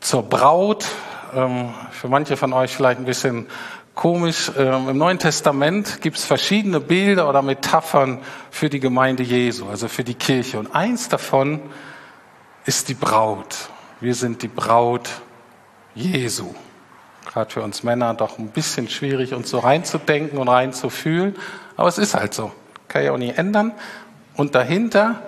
zur 0.00 0.22
Braut. 0.24 0.86
Ähm, 1.32 1.72
für 1.92 2.08
manche 2.08 2.36
von 2.36 2.52
euch 2.52 2.74
vielleicht 2.74 2.98
ein 2.98 3.04
bisschen 3.04 3.46
komisch. 3.94 4.50
Ähm, 4.58 4.88
Im 4.88 4.98
Neuen 4.98 5.18
Testament 5.18 6.00
gibt 6.00 6.18
es 6.18 6.24
verschiedene 6.24 6.80
Bilder 6.80 7.28
oder 7.28 7.42
Metaphern 7.42 8.20
für 8.50 8.68
die 8.68 8.80
Gemeinde 8.80 9.22
Jesu, 9.22 9.68
also 9.68 9.88
für 9.88 10.04
die 10.04 10.14
Kirche. 10.14 10.58
Und 10.58 10.74
eins 10.74 11.08
davon 11.08 11.60
ist 12.66 12.88
die 12.88 12.94
Braut. 12.94 13.70
Wir 14.00 14.14
sind 14.14 14.42
die 14.42 14.48
Braut 14.48 15.08
Jesu 15.94 16.54
gerade 17.32 17.50
für 17.50 17.62
uns 17.62 17.82
Männer 17.82 18.14
doch 18.14 18.38
ein 18.38 18.48
bisschen 18.48 18.88
schwierig, 18.88 19.34
uns 19.34 19.50
so 19.50 19.60
reinzudenken 19.60 20.38
und 20.38 20.48
reinzufühlen. 20.48 21.36
Aber 21.76 21.88
es 21.88 21.98
ist 21.98 22.14
halt 22.14 22.34
so. 22.34 22.52
Kann 22.88 23.04
ja 23.04 23.12
auch 23.12 23.18
nicht 23.18 23.38
ändern. 23.38 23.72
Und 24.34 24.54
dahinter 24.54 25.22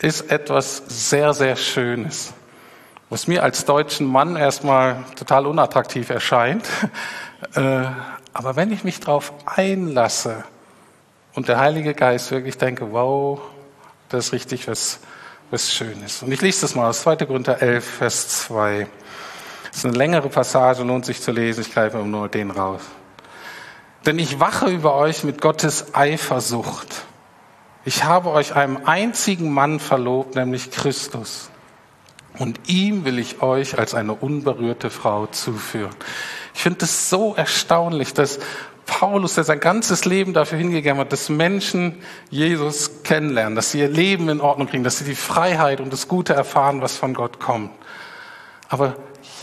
ist 0.00 0.30
etwas 0.30 0.82
sehr, 0.88 1.34
sehr 1.34 1.56
Schönes. 1.56 2.32
Was 3.08 3.28
mir 3.28 3.44
als 3.44 3.64
deutschen 3.64 4.06
Mann 4.06 4.34
erstmal 4.34 5.04
total 5.14 5.46
unattraktiv 5.46 6.10
erscheint. 6.10 6.64
Äh, 7.54 7.84
aber 8.32 8.56
wenn 8.56 8.72
ich 8.72 8.82
mich 8.82 8.98
darauf 8.98 9.32
einlasse 9.44 10.44
und 11.34 11.48
der 11.48 11.58
Heilige 11.58 11.92
Geist 11.92 12.30
wirklich 12.30 12.56
denke, 12.56 12.92
wow, 12.92 13.42
das 14.08 14.28
ist 14.28 14.32
richtig 14.32 14.68
was, 14.68 15.00
was 15.50 15.70
Schönes. 15.70 16.22
Und 16.22 16.32
ich 16.32 16.40
lese 16.40 16.62
das 16.62 16.74
mal 16.74 16.88
aus 16.88 17.02
2. 17.02 17.16
Korinther 17.16 17.60
11, 17.60 17.84
Vers 17.84 18.28
2. 18.46 18.86
Das 19.76 19.84
ist 19.84 19.90
eine 19.90 19.98
längere 19.98 20.30
Passage, 20.30 20.84
lohnt 20.84 21.04
sich 21.04 21.20
zu 21.20 21.32
lesen. 21.32 21.60
Ich 21.60 21.70
greife 21.70 21.98
nur 21.98 22.30
den 22.30 22.50
raus. 22.50 22.80
Denn 24.06 24.18
ich 24.18 24.40
wache 24.40 24.70
über 24.70 24.94
euch 24.94 25.22
mit 25.22 25.42
Gottes 25.42 25.94
Eifersucht. 25.94 27.04
Ich 27.84 28.04
habe 28.04 28.30
euch 28.30 28.56
einem 28.56 28.78
einzigen 28.86 29.52
Mann 29.52 29.78
verlobt, 29.78 30.34
nämlich 30.34 30.70
Christus. 30.70 31.50
Und 32.38 32.58
ihm 32.70 33.04
will 33.04 33.18
ich 33.18 33.42
euch 33.42 33.78
als 33.78 33.94
eine 33.94 34.14
unberührte 34.14 34.88
Frau 34.88 35.26
zuführen. 35.26 35.94
Ich 36.54 36.62
finde 36.62 36.86
es 36.86 37.10
so 37.10 37.34
erstaunlich, 37.34 38.14
dass 38.14 38.38
Paulus, 38.86 39.34
der 39.34 39.44
sein 39.44 39.60
ganzes 39.60 40.06
Leben 40.06 40.32
dafür 40.32 40.56
hingegeben 40.56 40.98
hat, 41.00 41.12
dass 41.12 41.28
Menschen 41.28 42.02
Jesus 42.30 43.02
kennenlernen, 43.02 43.54
dass 43.54 43.72
sie 43.72 43.80
ihr 43.80 43.90
Leben 43.90 44.30
in 44.30 44.40
Ordnung 44.40 44.68
kriegen, 44.68 44.84
dass 44.84 45.00
sie 45.00 45.04
die 45.04 45.14
Freiheit 45.14 45.82
und 45.82 45.92
das 45.92 46.08
Gute 46.08 46.32
erfahren, 46.32 46.80
was 46.80 46.96
von 46.96 47.12
Gott 47.12 47.40
kommt. 47.40 47.72
Aber 48.70 48.96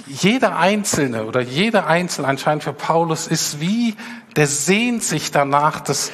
jeder 0.08 0.58
Einzelne 0.58 1.26
oder 1.26 1.42
jeder 1.42 1.88
Einzelne 1.88 2.28
anscheinend 2.28 2.64
für 2.64 2.74
Paulus 2.74 3.28
ist 3.28 3.60
wie, 3.60 3.96
der 4.36 4.48
sehnt 4.48 5.04
sich 5.04 5.32
danach, 5.32 5.80
dass 5.80 6.12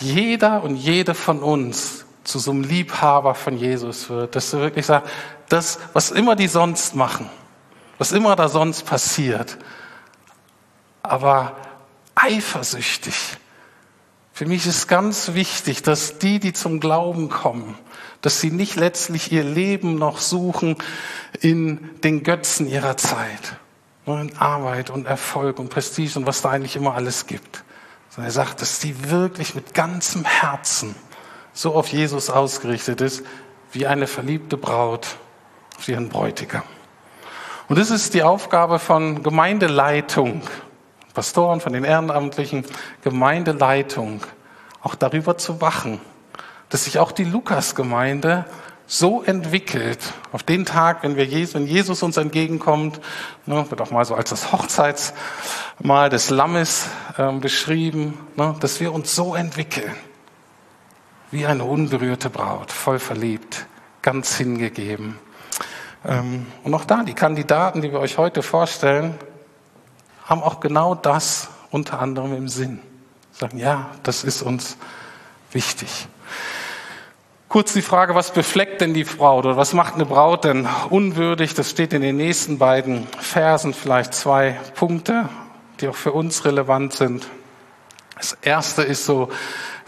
jeder 0.00 0.62
und 0.62 0.76
jede 0.76 1.14
von 1.14 1.42
uns 1.42 2.06
zu 2.24 2.38
so 2.38 2.50
einem 2.50 2.64
Liebhaber 2.64 3.34
von 3.34 3.56
Jesus 3.56 4.10
wird, 4.10 4.34
dass 4.34 4.50
du 4.50 4.58
wirklich 4.58 4.86
sagst, 4.86 5.10
das, 5.48 5.78
was 5.92 6.10
immer 6.10 6.36
die 6.36 6.48
sonst 6.48 6.94
machen, 6.94 7.30
was 7.98 8.12
immer 8.12 8.34
da 8.36 8.48
sonst 8.48 8.84
passiert, 8.84 9.58
aber 11.02 11.56
eifersüchtig. 12.14 13.14
Für 14.32 14.46
mich 14.46 14.66
ist 14.66 14.88
ganz 14.88 15.34
wichtig, 15.34 15.82
dass 15.82 16.18
die, 16.18 16.40
die 16.40 16.52
zum 16.52 16.80
Glauben 16.80 17.30
kommen, 17.30 17.78
dass 18.26 18.40
sie 18.40 18.50
nicht 18.50 18.74
letztlich 18.74 19.30
ihr 19.30 19.44
Leben 19.44 19.94
noch 19.94 20.18
suchen 20.18 20.74
in 21.40 21.90
den 22.02 22.24
Götzen 22.24 22.68
ihrer 22.68 22.96
Zeit, 22.96 23.54
in 24.04 24.36
Arbeit 24.36 24.90
und 24.90 25.06
Erfolg 25.06 25.60
und 25.60 25.68
Prestige 25.68 26.18
und 26.18 26.26
was 26.26 26.42
da 26.42 26.50
eigentlich 26.50 26.74
immer 26.74 26.96
alles 26.96 27.28
gibt. 27.28 27.62
Sondern 28.10 28.30
er 28.30 28.32
sagt, 28.32 28.62
dass 28.62 28.80
sie 28.80 29.10
wirklich 29.10 29.54
mit 29.54 29.74
ganzem 29.74 30.24
Herzen 30.24 30.96
so 31.52 31.76
auf 31.76 31.86
Jesus 31.86 32.28
ausgerichtet 32.28 33.00
ist, 33.00 33.24
wie 33.70 33.86
eine 33.86 34.08
verliebte 34.08 34.56
Braut 34.56 35.06
auf 35.78 35.86
ihren 35.86 36.08
Bräutigam. 36.08 36.64
Und 37.68 37.78
das 37.78 37.92
ist 37.92 38.12
die 38.12 38.24
Aufgabe 38.24 38.80
von 38.80 39.22
Gemeindeleitung, 39.22 40.42
Pastoren, 41.14 41.60
von 41.60 41.72
den 41.72 41.84
Ehrenamtlichen, 41.84 42.64
Gemeindeleitung, 43.02 44.22
auch 44.82 44.96
darüber 44.96 45.38
zu 45.38 45.60
wachen, 45.60 46.00
dass 46.68 46.84
sich 46.84 46.98
auch 46.98 47.12
die 47.12 47.24
Lukas-Gemeinde 47.24 48.44
so 48.86 49.22
entwickelt, 49.22 49.98
auf 50.32 50.42
den 50.44 50.64
Tag, 50.64 51.02
wenn 51.02 51.16
wir 51.16 51.24
Jesus, 51.24 51.54
wenn 51.54 51.66
Jesus 51.66 52.02
uns 52.02 52.16
entgegenkommt, 52.16 53.00
ne, 53.44 53.68
wird 53.68 53.80
auch 53.80 53.90
mal 53.90 54.04
so 54.04 54.14
als 54.14 54.30
das 54.30 54.52
Hochzeitsmahl 54.52 56.08
des 56.08 56.30
Lammes 56.30 56.86
äh, 57.18 57.32
beschrieben, 57.32 58.18
ne, 58.36 58.54
dass 58.60 58.78
wir 58.78 58.92
uns 58.92 59.14
so 59.14 59.34
entwickeln, 59.34 59.94
wie 61.32 61.46
eine 61.46 61.64
unberührte 61.64 62.30
Braut, 62.30 62.70
voll 62.70 63.00
verliebt, 63.00 63.66
ganz 64.02 64.36
hingegeben. 64.36 65.18
Ähm, 66.04 66.46
und 66.62 66.72
auch 66.72 66.84
da, 66.84 67.02
die 67.02 67.14
Kandidaten, 67.14 67.82
die 67.82 67.90
wir 67.90 67.98
euch 67.98 68.18
heute 68.18 68.42
vorstellen, 68.42 69.18
haben 70.24 70.42
auch 70.42 70.60
genau 70.60 70.94
das 70.94 71.48
unter 71.70 71.98
anderem 72.00 72.34
im 72.36 72.48
Sinn. 72.48 72.80
Sagen, 73.32 73.58
ja, 73.58 73.90
das 74.04 74.22
ist 74.22 74.42
uns 74.42 74.76
wichtig. 75.50 76.08
Kurz 77.56 77.72
die 77.72 77.80
Frage, 77.80 78.14
was 78.14 78.32
befleckt 78.32 78.82
denn 78.82 78.92
die 78.92 79.04
Braut 79.04 79.46
oder 79.46 79.56
was 79.56 79.72
macht 79.72 79.94
eine 79.94 80.04
Braut 80.04 80.44
denn 80.44 80.68
unwürdig? 80.90 81.54
Das 81.54 81.70
steht 81.70 81.94
in 81.94 82.02
den 82.02 82.18
nächsten 82.18 82.58
beiden 82.58 83.06
Versen, 83.18 83.72
vielleicht 83.72 84.12
zwei 84.12 84.60
Punkte, 84.74 85.30
die 85.80 85.88
auch 85.88 85.94
für 85.94 86.12
uns 86.12 86.44
relevant 86.44 86.92
sind. 86.92 87.26
Das 88.14 88.36
erste 88.42 88.82
ist 88.82 89.06
so 89.06 89.30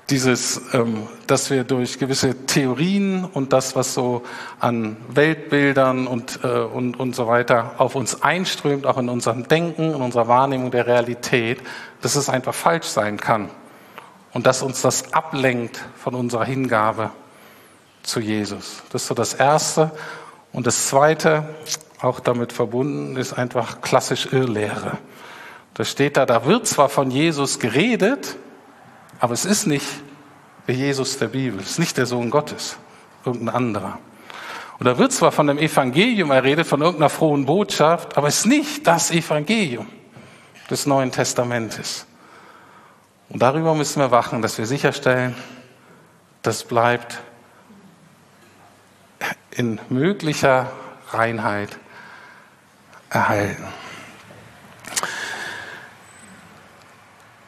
dieses, 0.08 0.62
ähm, 0.72 1.08
dass 1.26 1.50
wir 1.50 1.62
durch 1.62 1.98
gewisse 1.98 2.46
Theorien 2.46 3.26
und 3.26 3.52
das, 3.52 3.76
was 3.76 3.92
so 3.92 4.22
an 4.60 4.96
Weltbildern 5.10 6.06
und, 6.06 6.40
äh, 6.44 6.48
und, 6.48 6.98
und 6.98 7.14
so 7.14 7.26
weiter 7.26 7.74
auf 7.76 7.96
uns 7.96 8.22
einströmt, 8.22 8.86
auch 8.86 8.96
in 8.96 9.10
unserem 9.10 9.46
Denken, 9.46 9.92
in 9.92 10.00
unserer 10.00 10.26
Wahrnehmung 10.26 10.70
der 10.70 10.86
Realität, 10.86 11.60
dass 12.00 12.16
es 12.16 12.30
einfach 12.30 12.54
falsch 12.54 12.86
sein 12.86 13.18
kann 13.18 13.50
und 14.32 14.46
dass 14.46 14.62
uns 14.62 14.80
das 14.80 15.12
ablenkt 15.12 15.84
von 15.98 16.14
unserer 16.14 16.46
Hingabe 16.46 17.10
zu 18.08 18.20
Jesus. 18.20 18.82
Das 18.90 19.02
ist 19.02 19.08
so 19.08 19.14
das 19.14 19.34
Erste. 19.34 19.90
Und 20.52 20.66
das 20.66 20.88
Zweite, 20.88 21.54
auch 22.00 22.20
damit 22.20 22.52
verbunden, 22.52 23.16
ist 23.16 23.34
einfach 23.34 23.80
klassisch 23.80 24.32
Irrlehre. 24.32 24.98
Da 25.74 25.84
steht 25.84 26.16
da, 26.16 26.26
da 26.26 26.44
wird 26.46 26.66
zwar 26.66 26.88
von 26.88 27.10
Jesus 27.10 27.58
geredet, 27.58 28.36
aber 29.20 29.34
es 29.34 29.44
ist 29.44 29.66
nicht 29.66 29.86
der 30.66 30.74
Jesus 30.74 31.18
der 31.18 31.28
Bibel, 31.28 31.60
es 31.60 31.72
ist 31.72 31.78
nicht 31.78 31.96
der 31.96 32.06
Sohn 32.06 32.30
Gottes. 32.30 32.76
irgendein 33.24 33.54
anderer. 33.54 33.98
Und 34.78 34.86
da 34.86 34.96
wird 34.96 35.12
zwar 35.12 35.32
von 35.32 35.48
dem 35.48 35.58
Evangelium 35.58 36.30
erredet, 36.30 36.66
von 36.66 36.80
irgendeiner 36.80 37.10
frohen 37.10 37.46
Botschaft, 37.46 38.16
aber 38.16 38.28
es 38.28 38.40
ist 38.40 38.46
nicht 38.46 38.86
das 38.86 39.10
Evangelium 39.10 39.86
des 40.70 40.86
Neuen 40.86 41.10
Testamentes. 41.10 42.06
Und 43.28 43.42
darüber 43.42 43.74
müssen 43.74 44.00
wir 44.00 44.10
wachen, 44.10 44.40
dass 44.40 44.56
wir 44.56 44.66
sicherstellen, 44.66 45.34
das 46.42 46.64
bleibt 46.64 47.20
in 49.50 49.80
möglicher 49.88 50.70
Reinheit 51.10 51.76
erhalten. 53.10 53.64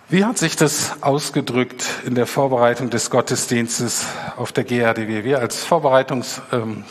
Wie 0.09 0.25
hat 0.25 0.39
sich 0.39 0.57
das 0.57 1.03
ausgedrückt 1.03 1.85
in 2.05 2.17
der 2.17 2.27
Vorbereitung 2.27 2.91
des 2.91 3.11
Gottesdienstes 3.11 4.07
auf 4.37 4.51
der 4.51 4.65
GADW? 4.65 5.23
Wir 5.23 5.39
als 5.39 5.63
Vorbereitungsteam 5.63 6.85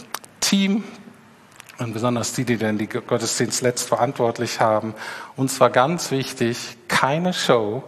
und 1.80 1.94
besonders 1.94 2.32
die, 2.32 2.46
die 2.46 2.56
den 2.56 2.78
die 2.78 2.88
Gottesdienst 2.88 3.62
letzt 3.62 3.90
verantwortlich 3.90 4.62
haben, 4.62 4.94
uns 5.36 5.60
war 5.60 5.70
ganz 5.70 6.12
wichtig, 6.12 6.78
keine 6.88 7.34
Show 7.34 7.84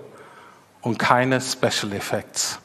und 0.82 0.98
keine 1.00 1.40
Special 1.40 1.94
Effects. 1.94 2.60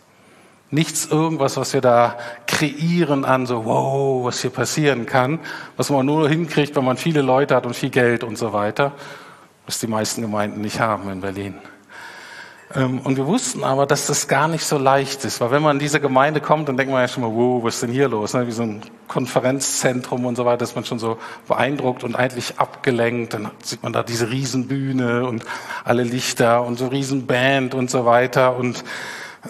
Nichts 0.70 1.06
irgendwas, 1.06 1.56
was 1.56 1.74
wir 1.74 1.80
da 1.80 2.16
kreieren 2.46 3.24
an 3.24 3.46
so, 3.46 3.64
wow, 3.64 4.24
was 4.24 4.40
hier 4.40 4.50
passieren 4.50 5.06
kann, 5.06 5.38
was 5.76 5.90
man 5.90 6.04
nur 6.04 6.28
hinkriegt, 6.28 6.74
wenn 6.74 6.84
man 6.84 6.96
viele 6.96 7.22
Leute 7.22 7.54
hat 7.54 7.66
und 7.66 7.74
viel 7.74 7.90
Geld 7.90 8.24
und 8.24 8.36
so 8.36 8.52
weiter, 8.52 8.92
was 9.64 9.78
die 9.78 9.86
meisten 9.86 10.22
Gemeinden 10.22 10.60
nicht 10.60 10.80
haben 10.80 11.08
in 11.10 11.20
Berlin. 11.20 11.54
Ähm, 12.74 13.00
und 13.04 13.16
wir 13.16 13.26
wussten 13.26 13.62
aber, 13.62 13.86
dass 13.86 14.06
das 14.06 14.26
gar 14.26 14.48
nicht 14.48 14.64
so 14.64 14.76
leicht 14.76 15.24
ist, 15.24 15.40
weil 15.40 15.52
wenn 15.52 15.62
man 15.62 15.76
in 15.76 15.80
diese 15.80 16.00
Gemeinde 16.00 16.40
kommt, 16.40 16.68
dann 16.68 16.76
denkt 16.76 16.92
man 16.92 17.00
ja 17.00 17.08
schon 17.08 17.22
mal, 17.22 17.32
wow, 17.32 17.62
was 17.62 17.74
ist 17.74 17.84
denn 17.84 17.92
hier 17.92 18.08
los? 18.08 18.34
Ne? 18.34 18.46
Wie 18.48 18.52
so 18.52 18.62
ein 18.62 18.82
Konferenzzentrum 19.06 20.26
und 20.26 20.34
so 20.34 20.44
weiter, 20.44 20.64
ist 20.64 20.74
man 20.74 20.84
schon 20.84 20.98
so 20.98 21.18
beeindruckt 21.46 22.02
und 22.02 22.16
eigentlich 22.16 22.58
abgelenkt. 22.58 23.34
Dann 23.34 23.52
sieht 23.62 23.84
man 23.84 23.92
da 23.92 24.02
diese 24.02 24.30
Riesenbühne 24.30 25.26
und 25.26 25.44
alle 25.84 26.02
Lichter 26.02 26.64
und 26.64 26.76
so 26.76 26.88
Riesenband 26.88 27.74
und 27.74 27.88
so 27.88 28.04
weiter 28.04 28.56
und 28.56 28.82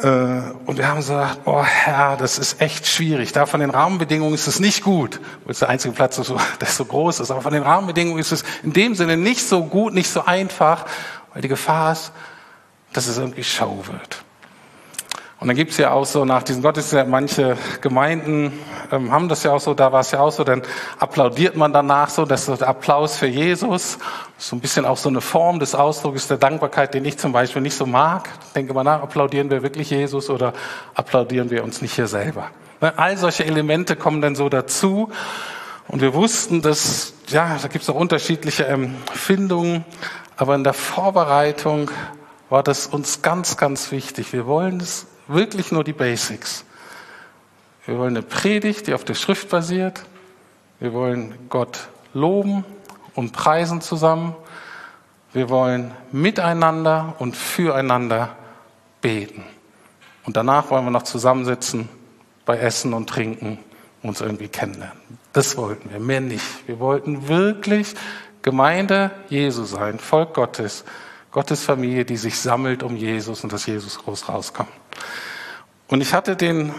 und 0.03 0.79
wir 0.79 0.89
haben 0.89 1.01
so 1.03 1.15
gedacht, 1.15 1.41
oh 1.45 1.63
Herr, 1.63 2.17
das 2.17 2.39
ist 2.39 2.61
echt 2.61 2.87
schwierig. 2.87 3.33
Da 3.33 3.47
von 3.47 3.61
den 3.61 3.71
Rahmenbedingungen 3.71 4.35
ist 4.35 4.47
es 4.47 4.61
nicht 4.61 4.83
gut. 4.83 5.21
Das 5.47 5.57
ist 5.57 5.63
der 5.63 5.69
einzige 5.69 5.95
Platz, 5.95 6.17
der 6.61 6.69
so 6.69 6.85
groß 6.85 7.21
ist. 7.21 7.31
Aber 7.31 7.41
von 7.41 7.53
den 7.53 7.63
Rahmenbedingungen 7.63 8.19
ist 8.19 8.33
es 8.33 8.45
in 8.63 8.73
dem 8.73 8.95
Sinne 8.95 9.17
nicht 9.17 9.47
so 9.47 9.65
gut, 9.65 9.95
nicht 9.95 10.11
so 10.11 10.25
einfach, 10.25 10.87
weil 11.33 11.43
die 11.43 11.49
Gefahr 11.49 11.93
ist, 11.93 12.13
dass 12.93 13.07
es 13.07 13.19
irgendwie 13.19 13.45
Show 13.45 13.85
wird. 13.87 14.26
Und 15.39 15.49
dann 15.49 15.57
gibt's 15.57 15.77
ja 15.77 15.91
auch 15.91 16.07
so 16.07 16.25
nach 16.25 16.43
diesen 16.43 16.63
Gottesdiensten, 16.63 17.11
manche 17.11 17.59
Gemeinden 17.83 18.59
ähm, 18.91 19.13
haben 19.13 19.29
das 19.29 19.43
ja 19.43 19.53
auch 19.53 19.61
so, 19.61 19.75
da 19.75 19.93
war 19.93 20.01
es 20.01 20.11
ja 20.11 20.21
auch 20.21 20.33
so, 20.33 20.45
dann 20.45 20.63
applaudiert 20.99 21.57
man 21.57 21.75
danach 21.75 22.09
so, 22.09 22.25
das 22.25 22.49
ist 22.49 22.61
der 22.63 22.69
Applaus 22.69 23.19
für 23.19 23.27
Jesus. 23.27 23.99
So 24.39 24.57
ein 24.57 24.61
bisschen 24.61 24.87
auch 24.87 24.97
so 24.97 25.11
eine 25.11 25.21
Form 25.21 25.61
des 25.61 25.75
Ausdrucks 25.75 26.27
der 26.29 26.39
Dankbarkeit, 26.39 26.95
den 26.95 27.05
ich 27.05 27.19
zum 27.19 27.33
Beispiel 27.33 27.61
nicht 27.61 27.77
so 27.77 27.85
mag. 27.85 28.31
Denke 28.55 28.73
mal 28.73 28.83
nach, 28.83 29.03
applaudieren 29.03 29.51
wir 29.51 29.63
wirklich 29.63 29.91
Jesus 29.91 30.31
oder 30.31 30.55
applaudieren 30.95 31.51
wir 31.51 31.65
uns 31.65 31.83
nicht 31.83 31.95
hier 31.95 32.07
selber? 32.07 32.49
All 32.81 33.19
solche 33.19 33.45
Elemente 33.45 33.95
kommen 33.95 34.23
dann 34.23 34.37
so 34.37 34.49
dazu. 34.49 35.11
Und 35.89 36.01
wir 36.01 36.15
wussten, 36.15 36.63
dass, 36.63 37.13
ja, 37.29 37.59
da 37.61 37.69
gibt's 37.69 37.89
auch 37.91 37.95
unterschiedliche 37.95 38.67
Empfindungen, 38.67 39.85
aber 40.37 40.55
in 40.55 40.65
der 40.65 40.73
Vorbereitung 40.73 41.91
war 42.49 42.63
das 42.63 42.87
uns 42.87 43.23
ganz, 43.23 43.57
ganz 43.57 43.93
wichtig. 43.93 44.33
Wir 44.33 44.47
wollen 44.47 44.81
es 44.81 45.07
wirklich 45.29 45.73
nur 45.73 45.85
die 45.85 45.93
Basics. 45.93 46.65
Wir 47.85 47.99
wollen 47.99 48.17
eine 48.17 48.23
Predigt, 48.23 48.87
die 48.87 48.95
auf 48.95 49.05
der 49.05 49.15
Schrift 49.15 49.49
basiert. 49.49 50.03
Wir 50.81 50.93
wollen 50.93 51.35
Gott 51.49 51.89
loben 52.15 52.65
und 53.15 53.33
preisen 53.33 53.81
zusammen. 53.81 54.35
Wir 55.33 55.49
wollen 55.51 55.93
miteinander 56.13 57.15
und 57.19 57.37
füreinander 57.37 58.37
beten. 59.01 59.45
Und 60.25 60.37
danach 60.37 60.71
wollen 60.71 60.85
wir 60.85 60.91
noch 60.91 61.05
zusammensitzen 61.05 61.89
bei 62.45 62.59
Essen 62.59 62.93
und 62.95 63.09
Trinken, 63.09 63.59
uns 64.03 64.21
irgendwie 64.21 64.49
kennenlernen. 64.49 65.01
Das 65.33 65.57
wollten 65.57 65.91
wir, 65.91 66.01
mehr 66.01 66.21
nicht. 66.21 66.67
Wir 66.67 66.81
wollten 66.81 67.29
wirklich 67.29 67.95
Gemeinde 68.43 69.11
Jesu 69.29 69.65
sein, 69.65 69.99
Volk 69.99 70.35
Gottes, 70.35 70.85
Gottes 71.33 71.65
Familie, 71.65 72.05
die 72.05 72.17
sich 72.17 72.39
sammelt 72.39 72.83
um 72.83 72.97
Jesus 72.97 73.43
und 73.43 73.53
dass 73.53 73.67
Jesus 73.67 73.99
groß 73.99 74.29
rauskommt. 74.29 74.71
Und 75.89 76.01
ich 76.01 76.13
hatte 76.15 76.37
den, 76.37 76.75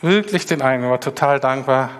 wirklich 0.00 0.46
den 0.46 0.62
Eindruck, 0.62 0.90
war 0.90 1.00
total 1.00 1.40
dankbar, 1.40 1.90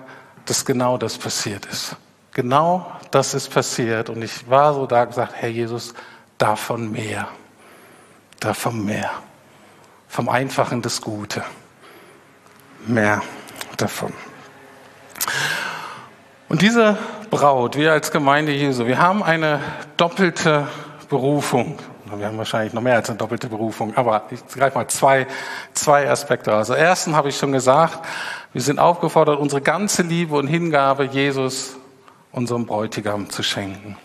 dass 0.44 0.64
genau 0.64 0.96
das 0.98 1.18
passiert 1.18 1.66
ist. 1.66 1.96
Genau 2.32 2.90
das 3.10 3.34
ist 3.34 3.50
passiert. 3.50 4.10
Und 4.10 4.22
ich 4.22 4.48
war 4.48 4.74
so 4.74 4.86
da 4.86 5.04
gesagt, 5.04 5.32
Herr 5.34 5.48
Jesus, 5.48 5.94
davon 6.38 6.92
mehr. 6.92 7.28
Davon 8.40 8.84
mehr. 8.84 9.10
Vom 10.08 10.28
Einfachen 10.28 10.82
das 10.82 11.00
Gute. 11.00 11.42
Mehr 12.86 13.22
davon. 13.76 14.12
Und 16.48 16.62
diese 16.62 16.96
Braut, 17.30 17.76
wir 17.76 17.92
als 17.92 18.10
Gemeinde 18.10 18.52
Jesu, 18.52 18.86
wir 18.86 18.98
haben 18.98 19.22
eine 19.22 19.60
doppelte 19.96 20.66
Berufung. 21.10 21.78
Wir 22.16 22.26
haben 22.26 22.38
wahrscheinlich 22.38 22.72
noch 22.72 22.82
mehr 22.82 22.96
als 22.96 23.08
eine 23.08 23.18
doppelte 23.18 23.48
Berufung, 23.48 23.96
aber 23.96 24.24
ich 24.30 24.46
greife 24.46 24.78
mal 24.78 24.88
zwei, 24.88 25.26
zwei 25.74 26.08
Aspekte. 26.08 26.54
Also 26.54 26.72
ersten 26.72 27.14
habe 27.14 27.28
ich 27.28 27.36
schon 27.36 27.52
gesagt, 27.52 27.98
wir 28.52 28.62
sind 28.62 28.78
aufgefordert, 28.78 29.38
unsere 29.38 29.60
ganze 29.60 30.02
Liebe 30.02 30.34
und 30.36 30.46
Hingabe 30.46 31.04
Jesus, 31.04 31.76
unserem 32.32 32.66
Bräutigam, 32.66 33.28
zu 33.30 33.42
schenken. 33.42 33.96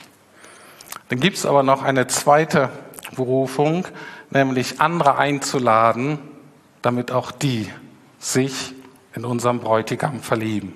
Dann 1.10 1.20
gibt 1.20 1.38
es 1.38 1.46
aber 1.46 1.64
noch 1.64 1.84
eine 1.84 2.08
zweite 2.08 2.70
Berufung, 3.16 3.88
nämlich 4.32 4.82
andere 4.82 5.18
einzuladen, 5.18 6.20
damit 6.82 7.12
auch 7.12 7.32
die 7.32 7.70
sich 8.20 8.74
in 9.16 9.24
unserem 9.24 9.60
Bräutigam 9.60 10.22
verlieben. 10.22 10.74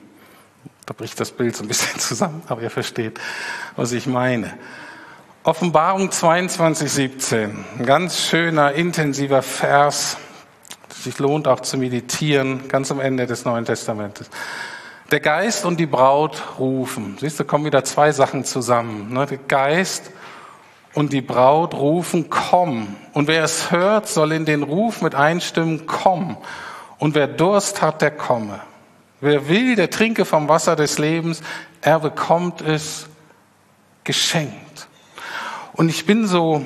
Da 0.85 0.93
bricht 0.93 1.19
das 1.19 1.31
Bild 1.31 1.55
so 1.55 1.63
ein 1.63 1.67
bisschen 1.67 1.99
zusammen, 1.99 2.41
aber 2.47 2.61
ihr 2.61 2.69
versteht, 2.69 3.19
was 3.75 3.91
ich 3.91 4.07
meine. 4.07 4.57
Offenbarung 5.47 6.11
22, 6.11 6.91
17. 6.91 7.65
Ein 7.79 7.85
ganz 7.85 8.19
schöner, 8.19 8.73
intensiver 8.73 9.41
Vers, 9.41 10.17
sich 10.93 11.19
lohnt 11.19 11.47
auch 11.47 11.61
zu 11.61 11.77
meditieren, 11.77 12.67
ganz 12.67 12.91
am 12.91 12.99
Ende 12.99 13.25
des 13.27 13.45
Neuen 13.45 13.63
Testamentes. 13.63 14.29
Der 15.09 15.21
Geist 15.21 15.63
und 15.63 15.79
die 15.79 15.85
Braut 15.85 16.59
rufen. 16.59 17.15
Siehst 17.21 17.39
du, 17.39 17.45
kommen 17.45 17.63
wieder 17.63 17.85
zwei 17.85 18.11
Sachen 18.11 18.43
zusammen. 18.43 19.13
Ne? 19.13 19.25
Der 19.25 19.37
Geist 19.37 20.11
und 20.93 21.13
die 21.13 21.21
Braut 21.21 21.75
rufen, 21.75 22.29
komm. 22.29 22.97
Und 23.13 23.29
wer 23.29 23.45
es 23.45 23.71
hört, 23.71 24.09
soll 24.09 24.33
in 24.33 24.43
den 24.43 24.63
Ruf 24.63 25.01
mit 25.01 25.15
einstimmen, 25.15 25.85
komm. 25.85 26.35
Und 26.97 27.15
wer 27.15 27.27
Durst 27.27 27.81
hat, 27.81 28.01
der 28.01 28.11
komme. 28.11 28.59
Wer 29.21 29.47
will, 29.47 29.77
der 29.77 29.89
trinke 29.89 30.25
vom 30.25 30.49
Wasser 30.49 30.75
des 30.75 30.97
Lebens. 30.97 31.41
Er 31.79 32.01
bekommt 32.01 32.59
es 32.59 33.07
geschenkt. 34.03 34.66
Und 35.77 35.89
ich 35.89 36.07
bin 36.07 36.27
so, 36.27 36.65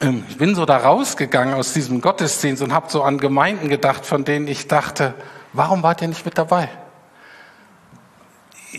ähm, 0.00 0.24
ich 0.30 0.38
bin 0.38 0.54
so 0.54 0.64
da 0.64 0.78
rausgegangen 0.78 1.52
aus 1.54 1.74
diesem 1.74 2.00
Gottesdienst 2.00 2.62
und 2.62 2.72
habe 2.72 2.90
so 2.90 3.02
an 3.02 3.18
Gemeinden 3.18 3.68
gedacht, 3.68 4.06
von 4.06 4.24
denen 4.24 4.48
ich 4.48 4.66
dachte, 4.66 5.14
warum 5.52 5.82
wart 5.82 6.00
ihr 6.00 6.08
nicht 6.08 6.24
mit 6.24 6.38
dabei? 6.38 6.70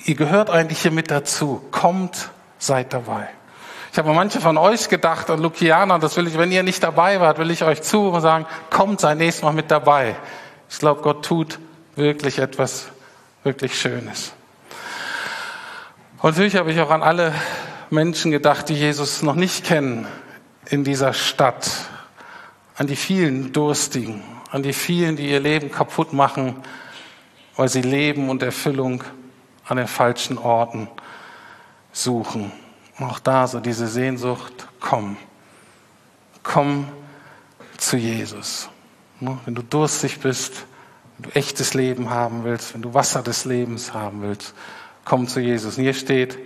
Ihr 0.05 0.15
gehört 0.15 0.49
eigentlich 0.49 0.81
hier 0.81 0.91
mit 0.91 1.11
dazu. 1.11 1.61
Kommt, 1.69 2.31
seid 2.57 2.91
dabei. 2.91 3.29
Ich 3.91 3.99
habe 3.99 4.11
manche 4.13 4.41
von 4.41 4.57
euch 4.57 4.89
gedacht, 4.89 5.29
an 5.29 5.39
Lukiana, 5.39 5.99
das 5.99 6.17
will 6.17 6.27
ich, 6.27 6.37
wenn 6.37 6.51
ihr 6.51 6.63
nicht 6.63 6.81
dabei 6.81 7.19
wart, 7.19 7.37
will 7.37 7.51
ich 7.51 7.63
euch 7.63 7.83
zu 7.83 8.09
und 8.09 8.21
sagen, 8.21 8.47
kommt, 8.71 8.99
sei 8.99 9.13
nächstes 9.13 9.43
Mal 9.43 9.53
mit 9.53 9.69
dabei. 9.69 10.15
Ich 10.69 10.79
glaube, 10.79 11.01
Gott 11.01 11.23
tut 11.23 11.59
wirklich 11.95 12.39
etwas 12.39 12.87
wirklich 13.43 13.79
Schönes. 13.79 14.33
Und 16.21 16.31
natürlich 16.31 16.55
habe 16.55 16.71
ich 16.71 16.81
auch 16.81 16.89
an 16.89 17.03
alle 17.03 17.33
Menschen 17.89 18.31
gedacht, 18.31 18.69
die 18.69 18.75
Jesus 18.75 19.23
noch 19.23 19.35
nicht 19.35 19.65
kennen 19.65 20.07
in 20.69 20.83
dieser 20.83 21.13
Stadt, 21.13 21.71
an 22.75 22.87
die 22.87 22.95
vielen 22.95 23.51
Durstigen, 23.51 24.23
an 24.51 24.63
die 24.63 24.73
vielen, 24.73 25.15
die 25.15 25.29
ihr 25.29 25.39
Leben 25.39 25.71
kaputt 25.71 26.13
machen, 26.13 26.55
weil 27.55 27.67
sie 27.67 27.81
Leben 27.81 28.29
und 28.29 28.43
Erfüllung 28.43 29.03
an 29.65 29.77
den 29.77 29.87
falschen 29.87 30.37
Orten 30.37 30.87
suchen. 31.91 32.51
Auch 32.99 33.19
da 33.19 33.47
so 33.47 33.59
diese 33.59 33.87
Sehnsucht, 33.87 34.67
komm, 34.79 35.17
komm 36.43 36.87
zu 37.77 37.97
Jesus. 37.97 38.69
Wenn 39.19 39.55
du 39.55 39.63
durstig 39.63 40.19
bist, 40.19 40.65
wenn 41.17 41.31
du 41.31 41.35
echtes 41.37 41.73
Leben 41.73 42.09
haben 42.09 42.43
willst, 42.43 42.73
wenn 42.73 42.81
du 42.81 42.93
Wasser 42.93 43.23
des 43.23 43.45
Lebens 43.45 43.93
haben 43.93 44.21
willst, 44.21 44.53
komm 45.05 45.27
zu 45.27 45.39
Jesus. 45.39 45.77
Und 45.77 45.83
hier 45.83 45.93
steht, 45.93 46.37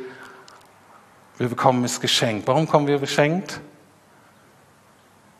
wir 1.37 1.49
bekommen 1.49 1.83
es 1.83 1.99
geschenkt. 1.99 2.47
Warum 2.47 2.67
kommen 2.67 2.87
wir 2.87 2.99
beschenkt? 2.99 3.59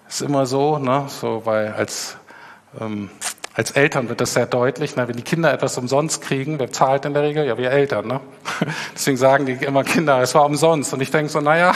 Ist 0.07 0.21
immer 0.21 0.45
so, 0.45 0.77
ne? 0.77 1.05
So, 1.07 1.45
weil 1.45 1.73
als 1.73 2.17
ähm, 2.79 3.09
Als 3.55 3.69
Eltern 3.69 4.09
wird 4.09 4.19
das 4.19 4.33
sehr 4.33 4.47
deutlich. 4.47 4.95
Na, 4.95 5.07
wenn 5.07 5.15
die 5.15 5.23
Kinder 5.23 5.53
etwas 5.53 5.77
umsonst 5.77 6.21
kriegen, 6.21 6.57
wer 6.57 6.71
zahlt 6.71 7.05
in 7.05 7.13
der 7.13 7.21
Regel? 7.21 7.45
Ja, 7.45 7.55
wir 7.55 7.69
Eltern. 7.69 8.07
Ne? 8.07 8.19
Deswegen 8.95 9.17
sagen 9.17 9.45
die 9.45 9.53
immer 9.53 9.83
Kinder, 9.83 10.21
es 10.21 10.33
war 10.33 10.45
umsonst. 10.45 10.91
Und 10.93 11.01
ich 11.01 11.11
denke 11.11 11.29
so, 11.29 11.39
naja, 11.39 11.73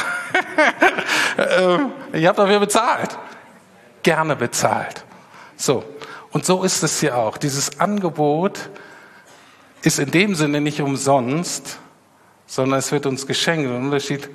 äh, 1.38 2.18
ihr 2.20 2.28
habt 2.28 2.40
dafür 2.40 2.60
bezahlt. 2.60 3.18
Gerne 4.02 4.36
bezahlt. 4.36 5.06
So. 5.56 5.84
Und 6.32 6.46
so 6.46 6.64
ist 6.64 6.82
es 6.82 7.00
hier 7.00 7.16
auch. 7.16 7.38
Dieses 7.38 7.80
Angebot 7.80 8.70
ist 9.84 10.00
in 10.00 10.10
dem 10.10 10.34
Sinne 10.34 10.62
nicht 10.62 10.82
umsonst, 10.82 11.78
sondern 12.48 12.80
es 12.80 12.92
wird 12.92 13.06
uns 13.06 13.28
geschenkt. 13.28 13.70
Der 13.70 13.78
Unterschied, 13.78 14.30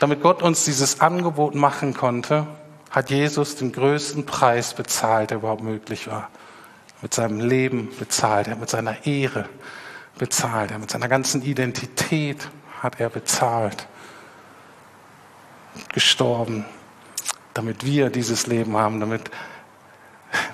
damit 0.00 0.22
Gott 0.22 0.42
uns 0.42 0.64
dieses 0.64 1.00
Angebot 1.00 1.54
machen 1.54 1.94
konnte, 1.94 2.46
hat 2.90 3.10
Jesus 3.10 3.56
den 3.56 3.70
größten 3.70 4.26
Preis 4.26 4.74
bezahlt, 4.74 5.30
der 5.30 5.38
überhaupt 5.38 5.62
möglich 5.62 6.08
war 6.08 6.28
mit 7.04 7.12
seinem 7.12 7.40
Leben 7.40 7.90
bezahlt, 7.98 8.48
er 8.48 8.56
mit 8.56 8.70
seiner 8.70 9.04
Ehre 9.04 9.46
bezahlt, 10.18 10.70
er 10.70 10.78
mit 10.78 10.90
seiner 10.90 11.06
ganzen 11.06 11.42
Identität 11.42 12.48
hat 12.82 12.98
er 12.98 13.10
bezahlt, 13.10 13.86
gestorben, 15.92 16.64
damit 17.52 17.84
wir 17.84 18.08
dieses 18.08 18.46
Leben 18.46 18.78
haben, 18.78 19.00
damit 19.00 19.30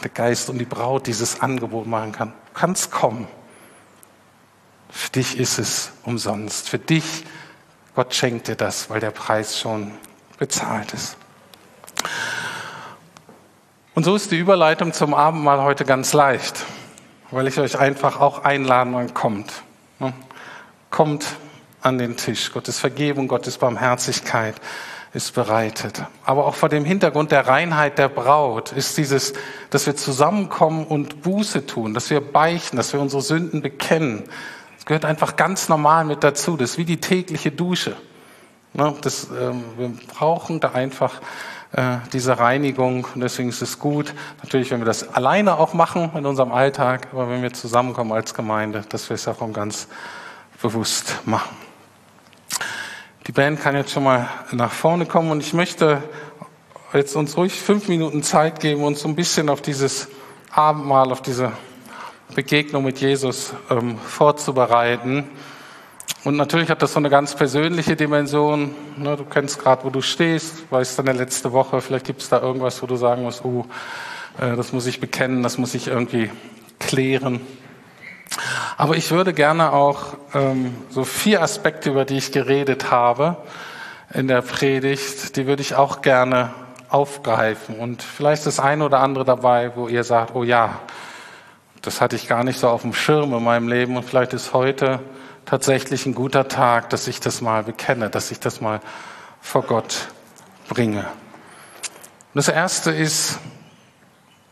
der 0.03 0.11
Geist 0.11 0.51
und 0.51 0.59
die 0.59 0.65
Braut 0.65 1.07
dieses 1.07 1.41
Angebot 1.41 1.87
machen 1.87 2.11
kann. 2.11 2.33
Du 2.53 2.59
kannst 2.59 2.91
kommen. 2.91 3.29
Für 4.91 5.11
dich 5.11 5.39
ist 5.39 5.59
es 5.59 5.93
umsonst. 6.05 6.69
Für 6.69 6.79
dich, 6.79 7.25
Gott 7.95 8.15
schenkt 8.15 8.49
dir 8.49 8.57
das, 8.57 8.91
weil 8.91 9.01
der 9.01 9.11
Preis 9.11 9.59
schon 9.59 9.93
bezahlt 10.39 10.93
ist. 10.93 11.17
Und 13.95 14.05
so 14.05 14.15
ist 14.15 14.31
die 14.31 14.39
Überleitung 14.39 14.93
zum 14.93 15.15
Abendmahl 15.15 15.63
heute 15.63 15.85
ganz 15.85 16.13
leicht, 16.13 16.65
weil 17.31 17.47
ich 17.49 17.59
euch 17.59 17.79
einfach 17.79 18.21
auch 18.21 18.45
einladen 18.45 18.95
und 18.95 19.15
kommt. 19.15 19.53
Ne? 19.99 20.13
Kommt 20.91 21.27
an 21.83 21.99
den 21.99 22.17
Tisch. 22.17 22.53
Gottes 22.53 22.79
Vergebung, 22.79 23.29
Gottes 23.29 23.59
Barmherzigkeit 23.59 24.55
ist 25.13 25.35
bereitet. 25.35 26.05
Aber 26.25 26.47
auch 26.47 26.55
vor 26.55 26.69
dem 26.69 26.85
Hintergrund 26.85 27.33
der 27.33 27.47
Reinheit 27.47 27.99
der 27.99 28.09
Braut 28.09 28.73
ist 28.73 28.97
dieses, 28.97 29.33
dass 29.71 29.87
wir 29.87 29.97
zusammenkommen 29.97 30.87
und 30.87 31.23
Buße 31.23 31.67
tun, 31.67 31.95
dass 31.95 32.11
wir 32.11 32.21
beichten, 32.21 32.77
dass 32.77 32.93
wir 32.93 33.01
unsere 33.01 33.23
Sünden 33.23 33.61
bekennen. 33.61 34.25
Das 34.81 34.87
gehört 34.87 35.05
einfach 35.05 35.37
ganz 35.37 35.69
normal 35.69 36.07
mit 36.07 36.25
dazu. 36.25 36.57
Das 36.57 36.71
ist 36.71 36.79
wie 36.79 36.87
die 36.87 37.03
tägliche 37.03 37.51
Dusche. 37.53 37.97
Ne? 38.73 38.95
Das, 39.03 39.25
ähm, 39.25 39.63
wir 39.77 39.93
brauchen 40.15 40.59
da 40.59 40.73
einfach 40.73 41.21
äh, 41.73 41.99
diese 42.15 42.39
Reinigung. 42.39 43.07
Und 43.15 43.21
deswegen 43.21 43.51
ist 43.51 43.61
es 43.61 43.79
gut, 43.79 44.15
natürlich, 44.43 44.71
wenn 44.71 44.81
wir 44.81 44.87
das 44.87 45.15
alleine 45.15 45.59
auch 45.59 45.75
machen 45.75 46.13
in 46.15 46.25
unserem 46.25 46.51
Alltag, 46.51 47.09
aber 47.13 47.29
wenn 47.29 47.43
wir 47.43 47.53
zusammenkommen 47.53 48.13
als 48.13 48.33
Gemeinde, 48.33 48.83
dass 48.89 49.11
wir 49.11 49.17
es 49.17 49.29
auch 49.29 49.53
ganz 49.53 49.87
bewusst 50.63 51.21
machen. 51.27 51.55
Die 53.27 53.33
Band 53.33 53.61
kann 53.61 53.77
jetzt 53.77 53.93
schon 53.93 54.05
mal 54.05 54.31
nach 54.51 54.73
vorne 54.73 55.05
kommen 55.05 55.31
und 55.31 55.41
ich 55.41 55.53
möchte 55.53 56.03
jetzt 56.95 57.17
uns 57.17 57.37
ruhig 57.37 57.61
fünf 57.61 57.87
Minuten 57.89 58.23
Zeit 58.23 58.61
geben, 58.61 58.83
uns 58.83 59.01
so 59.01 59.09
ein 59.09 59.15
bisschen 59.15 59.51
auf 59.51 59.61
dieses 59.61 60.09
Abendmahl, 60.51 61.13
auf 61.13 61.21
diese 61.21 61.53
Begegnung 62.35 62.85
mit 62.85 63.01
Jesus 63.01 63.55
ähm, 63.71 63.99
vorzubereiten. 63.99 65.29
Und 66.23 66.37
natürlich 66.37 66.69
hat 66.69 66.83
das 66.83 66.93
so 66.93 66.99
eine 66.99 67.11
ganz 67.11 67.35
persönliche 67.35 67.97
Dimension. 67.97 68.75
Ne, 68.97 69.17
du 69.17 69.25
kennst 69.25 69.59
gerade, 69.59 69.85
wo 69.85 69.91
du 69.91 70.03
stehst, 70.03 70.71
weißt 70.71 70.99
deine 70.99 71.13
letzte 71.13 71.53
Woche, 71.53 71.81
vielleicht 71.81 72.07
gibt 72.07 72.21
es 72.21 72.29
da 72.29 72.41
irgendwas, 72.41 72.83
wo 72.83 72.87
du 72.87 72.97
sagen 72.97 73.23
musst, 73.23 73.45
oh, 73.45 73.65
äh, 74.39 74.55
das 74.57 74.73
muss 74.73 74.87
ich 74.87 75.01
bekennen, 75.01 75.43
das 75.43 75.59
muss 75.59 75.75
ich 75.75 75.89
irgendwie 75.89 76.31
klären. 76.79 77.41
Aber 78.77 78.97
ich 78.97 79.11
würde 79.11 79.33
gerne 79.33 79.73
auch 79.73 80.17
ähm, 80.35 80.75
so 80.91 81.05
vier 81.05 81.43
Aspekte, 81.43 81.91
über 81.91 82.05
die 82.05 82.19
ich 82.19 82.33
geredet 82.33 82.91
habe 82.91 83.37
in 84.13 84.29
der 84.29 84.43
Predigt, 84.43 85.37
die 85.37 85.47
würde 85.47 85.63
ich 85.63 85.75
auch 85.75 86.03
gerne 86.03 86.51
aufgreifen. 86.89 87.77
Und 87.77 88.03
vielleicht 88.03 88.41
ist 88.41 88.59
das 88.59 88.61
eine 88.61 88.85
oder 88.85 89.01
andere 89.01 89.25
dabei, 89.25 89.73
wo 89.75 89.89
ihr 89.89 90.05
sagt, 90.05 90.35
oh 90.35 90.43
ja, 90.43 90.81
das 91.83 92.01
hatte 92.01 92.17
ich 92.17 92.29
gar 92.29 92.45
nicht 92.45 92.59
so 92.59 92.69
auf 92.69 92.83
dem 92.83 92.93
Schirm 92.93 93.33
in 93.35 93.43
meinem 93.43 93.69
Leben 93.69 93.97
und 93.97 94.05
vielleicht 94.05 94.33
ist 94.33 94.53
heute 94.53 95.01
tatsächlich 95.47 96.07
ein 96.07 96.15
guter 96.15 96.49
Tag, 96.49 96.91
dass 96.91 97.09
ich 97.09 97.21
das 97.21 97.41
mal 97.41 97.63
bekenne, 97.65 98.11
dass 98.11 98.31
ich 98.31 98.41
das 98.41 98.61
mal 98.61 98.81
vor 99.41 99.63
Gott 99.63 100.09
bringe. 100.69 101.01
Und 101.01 102.35
das 102.35 102.49
erste 102.49 102.91
ist 102.91 103.39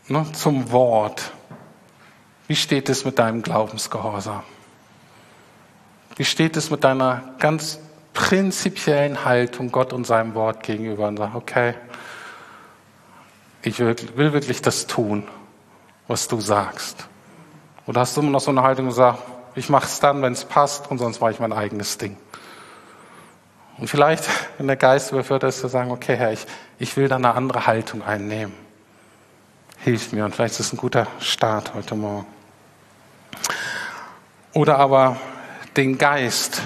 ne, 0.07 0.25
zum 0.33 0.71
Wort. 0.71 1.31
Wie 2.47 2.55
steht 2.55 2.89
es 2.89 3.05
mit 3.05 3.19
deinem 3.19 3.43
Glaubensgehorsam? 3.43 4.43
Wie 6.15 6.25
steht 6.25 6.57
es 6.57 6.71
mit 6.71 6.83
deiner 6.83 7.35
ganz 7.39 7.79
prinzipiellen 8.13 9.23
Haltung 9.23 9.71
Gott 9.71 9.93
und 9.93 10.05
seinem 10.05 10.33
Wort 10.33 10.63
gegenüber 10.63 11.07
und 11.07 11.17
sag, 11.17 11.35
okay, 11.35 11.75
ich 13.61 13.79
will 13.79 14.33
wirklich 14.33 14.61
das 14.61 14.87
tun, 14.87 15.27
was 16.07 16.27
du 16.27 16.41
sagst. 16.41 17.07
Oder 17.89 18.01
hast 18.01 18.15
du 18.15 18.21
immer 18.21 18.29
noch 18.29 18.39
so 18.39 18.51
eine 18.51 18.61
Haltung 18.61 18.85
und 18.85 18.91
sagst, 18.91 19.23
ich 19.55 19.67
mache 19.67 19.85
es 19.85 19.99
dann, 19.99 20.21
wenn 20.21 20.33
es 20.33 20.45
passt 20.45 20.91
und 20.91 20.99
sonst 20.99 21.21
mache 21.21 21.31
ich 21.31 21.39
mein 21.39 21.51
eigenes 21.51 21.97
Ding. 21.97 22.17
Und 23.79 23.87
vielleicht, 23.89 24.29
wenn 24.59 24.67
der 24.67 24.75
Geist 24.75 25.11
überführt 25.11 25.41
ist, 25.41 25.59
zu 25.59 25.69
sagen, 25.69 25.89
okay, 25.89 26.15
Herr, 26.15 26.31
ich, 26.31 26.45
ich 26.77 26.95
will 26.97 27.07
da 27.07 27.15
eine 27.15 27.33
andere 27.33 27.65
Haltung 27.65 28.03
einnehmen. 28.03 28.53
Hilf 29.79 30.11
mir 30.11 30.23
und 30.23 30.35
vielleicht 30.35 30.53
ist 30.53 30.67
es 30.67 30.73
ein 30.73 30.77
guter 30.77 31.07
Start 31.19 31.73
heute 31.73 31.95
Morgen. 31.95 32.27
Oder 34.53 34.77
aber 34.77 35.17
den 35.75 35.97
Geist. 35.97 36.61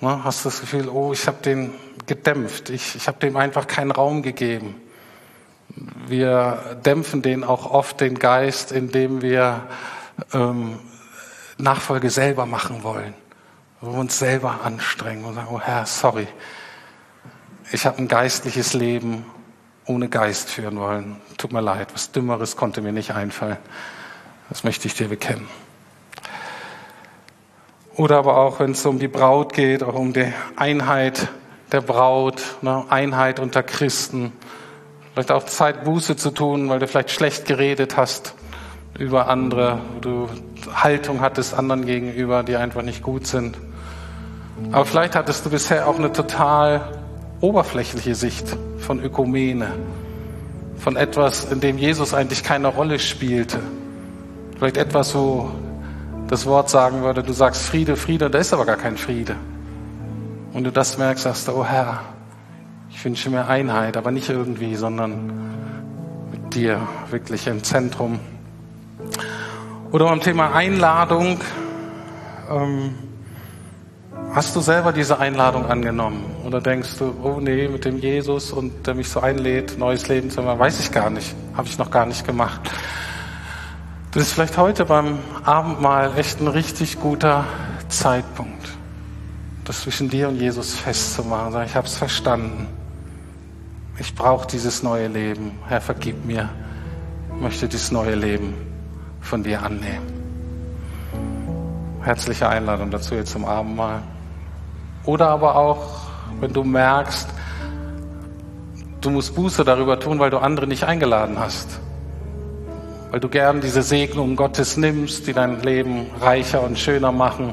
Ne, 0.00 0.24
hast 0.24 0.44
du 0.44 0.48
das 0.48 0.60
Gefühl, 0.62 0.88
oh, 0.88 1.12
ich 1.12 1.28
habe 1.28 1.40
den 1.44 1.74
gedämpft, 2.06 2.70
ich, 2.70 2.96
ich 2.96 3.06
habe 3.06 3.20
dem 3.20 3.36
einfach 3.36 3.68
keinen 3.68 3.92
Raum 3.92 4.24
gegeben. 4.24 4.82
Wir 6.06 6.78
dämpfen 6.84 7.22
den 7.22 7.44
auch 7.44 7.70
oft, 7.70 8.00
den 8.00 8.18
Geist, 8.18 8.72
indem 8.72 9.22
wir 9.22 9.62
ähm, 10.32 10.78
Nachfolge 11.58 12.10
selber 12.10 12.46
machen 12.46 12.82
wollen, 12.82 13.14
wo 13.80 13.92
wir 13.92 13.98
uns 13.98 14.18
selber 14.18 14.60
anstrengen 14.64 15.24
und 15.24 15.34
sagen, 15.34 15.48
oh 15.50 15.60
Herr, 15.60 15.86
sorry, 15.86 16.28
ich 17.72 17.86
habe 17.86 17.98
ein 17.98 18.08
geistliches 18.08 18.74
Leben 18.74 19.24
ohne 19.86 20.08
Geist 20.08 20.50
führen 20.50 20.78
wollen. 20.78 21.16
Tut 21.38 21.52
mir 21.52 21.60
leid, 21.60 21.88
was 21.94 22.12
Dümmeres 22.12 22.56
konnte 22.56 22.82
mir 22.82 22.92
nicht 22.92 23.12
einfallen. 23.12 23.58
Das 24.48 24.64
möchte 24.64 24.86
ich 24.86 24.94
dir 24.94 25.08
bekennen. 25.08 25.48
Oder 27.96 28.18
aber 28.18 28.36
auch, 28.38 28.60
wenn 28.60 28.72
es 28.72 28.84
um 28.86 28.98
die 28.98 29.08
Braut 29.08 29.52
geht, 29.52 29.82
auch 29.82 29.94
um 29.94 30.12
die 30.12 30.32
Einheit 30.56 31.28
der 31.72 31.80
Braut, 31.80 32.42
ne, 32.62 32.84
Einheit 32.88 33.40
unter 33.40 33.62
Christen. 33.62 34.32
Vielleicht 35.12 35.30
auch 35.30 35.44
Zeit, 35.44 35.84
Buße 35.84 36.16
zu 36.16 36.30
tun, 36.30 36.70
weil 36.70 36.78
du 36.78 36.86
vielleicht 36.86 37.10
schlecht 37.10 37.44
geredet 37.44 37.96
hast 37.96 38.34
über 38.98 39.28
andere, 39.28 39.78
du 40.00 40.28
Haltung 40.74 41.20
hattest 41.20 41.54
anderen 41.54 41.84
gegenüber, 41.84 42.42
die 42.42 42.56
einfach 42.56 42.82
nicht 42.82 43.02
gut 43.02 43.26
sind. 43.26 43.56
Aber 44.70 44.84
vielleicht 44.84 45.14
hattest 45.14 45.44
du 45.44 45.50
bisher 45.50 45.88
auch 45.88 45.98
eine 45.98 46.12
total 46.12 46.98
oberflächliche 47.40 48.14
Sicht 48.14 48.56
von 48.78 49.02
Ökumene, 49.02 49.72
von 50.76 50.96
etwas, 50.96 51.50
in 51.50 51.60
dem 51.60 51.78
Jesus 51.78 52.14
eigentlich 52.14 52.42
keine 52.42 52.68
Rolle 52.68 52.98
spielte. 52.98 53.58
Vielleicht 54.56 54.76
etwas, 54.76 55.14
wo 55.14 55.50
das 56.28 56.46
Wort 56.46 56.70
sagen 56.70 57.02
würde, 57.02 57.22
du 57.22 57.32
sagst 57.32 57.62
Friede, 57.62 57.96
Friede, 57.96 58.30
da 58.30 58.38
ist 58.38 58.52
aber 58.54 58.64
gar 58.64 58.76
kein 58.76 58.96
Friede. 58.96 59.36
Und 60.52 60.64
du 60.64 60.70
das 60.70 60.98
merkst, 60.98 61.24
sagst 61.24 61.48
du, 61.48 61.52
oh 61.52 61.64
Herr, 61.64 62.00
ich 62.92 63.04
wünsche 63.04 63.30
mir 63.30 63.48
Einheit, 63.48 63.96
aber 63.96 64.10
nicht 64.10 64.28
irgendwie, 64.28 64.76
sondern 64.76 65.32
mit 66.30 66.54
dir 66.54 66.80
wirklich 67.10 67.46
im 67.46 67.64
Zentrum 67.64 68.20
oder 69.92 70.06
beim 70.06 70.20
Thema 70.20 70.54
Einladung. 70.54 71.38
Ähm, 72.50 72.94
hast 74.34 74.56
du 74.56 74.60
selber 74.60 74.90
diese 74.90 75.18
Einladung 75.18 75.66
angenommen? 75.66 76.24
Oder 76.46 76.62
denkst 76.62 76.96
du, 76.98 77.14
oh 77.22 77.40
nee, 77.40 77.68
mit 77.68 77.84
dem 77.84 77.98
Jesus 77.98 78.52
und 78.52 78.86
der 78.86 78.94
mich 78.94 79.10
so 79.10 79.20
einlädt, 79.20 79.78
neues 79.78 80.08
Leben 80.08 80.30
zu 80.30 80.40
machen, 80.40 80.58
weiß 80.58 80.80
ich 80.80 80.92
gar 80.92 81.10
nicht. 81.10 81.34
Habe 81.54 81.68
ich 81.68 81.76
noch 81.76 81.90
gar 81.90 82.06
nicht 82.06 82.26
gemacht. 82.26 82.62
Das 84.12 84.22
ist 84.22 84.32
vielleicht 84.32 84.56
heute 84.56 84.86
beim 84.86 85.18
Abendmahl 85.44 86.12
echt 86.16 86.40
ein 86.40 86.48
richtig 86.48 86.98
guter 86.98 87.44
Zeitpunkt, 87.88 88.68
das 89.64 89.82
zwischen 89.82 90.08
dir 90.08 90.28
und 90.28 90.36
Jesus 90.36 90.74
festzumachen. 90.74 91.62
Ich 91.64 91.74
habe 91.74 91.86
es 91.86 91.96
verstanden. 91.96 92.66
Ich 93.98 94.14
brauche 94.14 94.46
dieses 94.46 94.82
neue 94.82 95.08
Leben. 95.08 95.52
Herr, 95.68 95.80
vergib 95.80 96.24
mir. 96.24 96.48
Ich 97.34 97.40
möchte 97.40 97.68
dieses 97.68 97.92
neue 97.92 98.14
Leben 98.14 98.54
von 99.20 99.42
dir 99.42 99.62
annehmen. 99.62 100.06
Herzliche 102.02 102.48
Einladung 102.48 102.90
dazu 102.90 103.14
jetzt 103.14 103.32
zum 103.32 103.44
Abendmahl. 103.44 104.02
Oder 105.04 105.28
aber 105.28 105.56
auch, 105.56 106.00
wenn 106.40 106.52
du 106.52 106.64
merkst, 106.64 107.28
du 109.00 109.10
musst 109.10 109.34
Buße 109.34 109.64
darüber 109.64 110.00
tun, 110.00 110.18
weil 110.18 110.30
du 110.30 110.38
andere 110.38 110.66
nicht 110.66 110.84
eingeladen 110.84 111.38
hast. 111.38 111.78
weil 113.12 113.20
du 113.20 113.28
gern 113.28 113.60
diese 113.60 113.82
Segnungen 113.82 114.36
Gottes 114.36 114.78
nimmst, 114.78 115.26
die 115.26 115.34
dein 115.34 115.60
Leben 115.60 116.06
reicher 116.22 116.62
und 116.62 116.78
schöner 116.78 117.12
machen, 117.12 117.52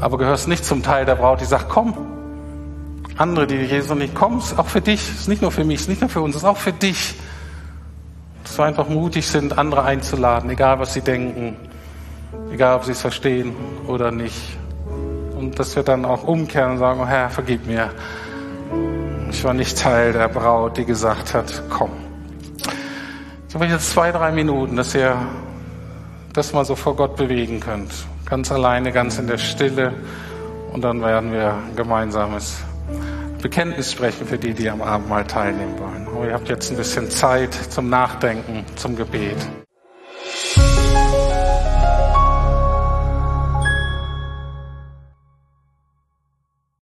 aber 0.00 0.16
gehörst 0.16 0.48
nicht 0.48 0.64
zum 0.64 0.82
Teil 0.82 1.04
der 1.04 1.14
Braut, 1.16 1.42
die 1.42 1.44
sagt, 1.44 1.68
komm. 1.68 1.94
Andere, 3.22 3.46
die 3.46 3.54
Jesus 3.54 3.96
nicht 3.96 4.16
kommen, 4.16 4.38
ist 4.38 4.58
auch 4.58 4.66
für 4.66 4.80
dich, 4.80 5.00
ist 5.00 5.28
nicht 5.28 5.42
nur 5.42 5.52
für 5.52 5.62
mich, 5.62 5.82
ist 5.82 5.88
nicht 5.88 6.00
nur 6.00 6.10
für 6.10 6.20
uns, 6.20 6.34
ist 6.34 6.44
auch 6.44 6.56
für 6.56 6.72
dich. 6.72 7.14
Dass 8.42 8.58
wir 8.58 8.64
einfach 8.64 8.88
mutig 8.88 9.28
sind, 9.28 9.56
andere 9.56 9.84
einzuladen, 9.84 10.50
egal 10.50 10.80
was 10.80 10.92
sie 10.92 11.02
denken, 11.02 11.56
egal 12.50 12.78
ob 12.78 12.84
sie 12.84 12.90
es 12.90 13.00
verstehen 13.00 13.54
oder 13.86 14.10
nicht. 14.10 14.58
Und 15.38 15.56
dass 15.56 15.76
wir 15.76 15.84
dann 15.84 16.04
auch 16.04 16.24
umkehren 16.24 16.72
und 16.72 16.78
sagen, 16.78 16.98
oh 17.00 17.06
Herr, 17.06 17.30
vergib 17.30 17.64
mir. 17.64 17.90
Ich 19.30 19.44
war 19.44 19.54
nicht 19.54 19.78
Teil 19.78 20.12
der 20.12 20.26
Braut, 20.26 20.76
die 20.76 20.84
gesagt 20.84 21.32
hat, 21.32 21.62
komm. 21.70 21.92
Ich 23.48 23.54
habe 23.54 23.66
jetzt 23.66 23.92
zwei, 23.92 24.10
drei 24.10 24.32
Minuten, 24.32 24.74
dass 24.74 24.96
ihr 24.96 25.16
das 26.32 26.52
mal 26.52 26.64
so 26.64 26.74
vor 26.74 26.96
Gott 26.96 27.14
bewegen 27.14 27.60
könnt. 27.60 27.92
Ganz 28.24 28.50
alleine, 28.50 28.90
ganz 28.90 29.16
in 29.20 29.28
der 29.28 29.38
Stille. 29.38 29.94
Und 30.72 30.82
dann 30.82 31.00
werden 31.02 31.30
wir 31.30 31.54
ein 31.54 31.76
gemeinsames 31.76 32.64
Bekenntnis 33.42 33.90
sprechen 33.90 34.26
für 34.26 34.38
die, 34.38 34.54
die 34.54 34.70
am 34.70 34.80
Abend 34.80 35.08
mal 35.08 35.24
teilnehmen 35.24 35.78
wollen. 35.78 36.06
Aber 36.06 36.26
ihr 36.26 36.32
habt 36.32 36.48
jetzt 36.48 36.70
ein 36.70 36.76
bisschen 36.76 37.10
Zeit 37.10 37.52
zum 37.52 37.90
Nachdenken, 37.90 38.64
zum 38.76 38.96
Gebet. 38.96 39.36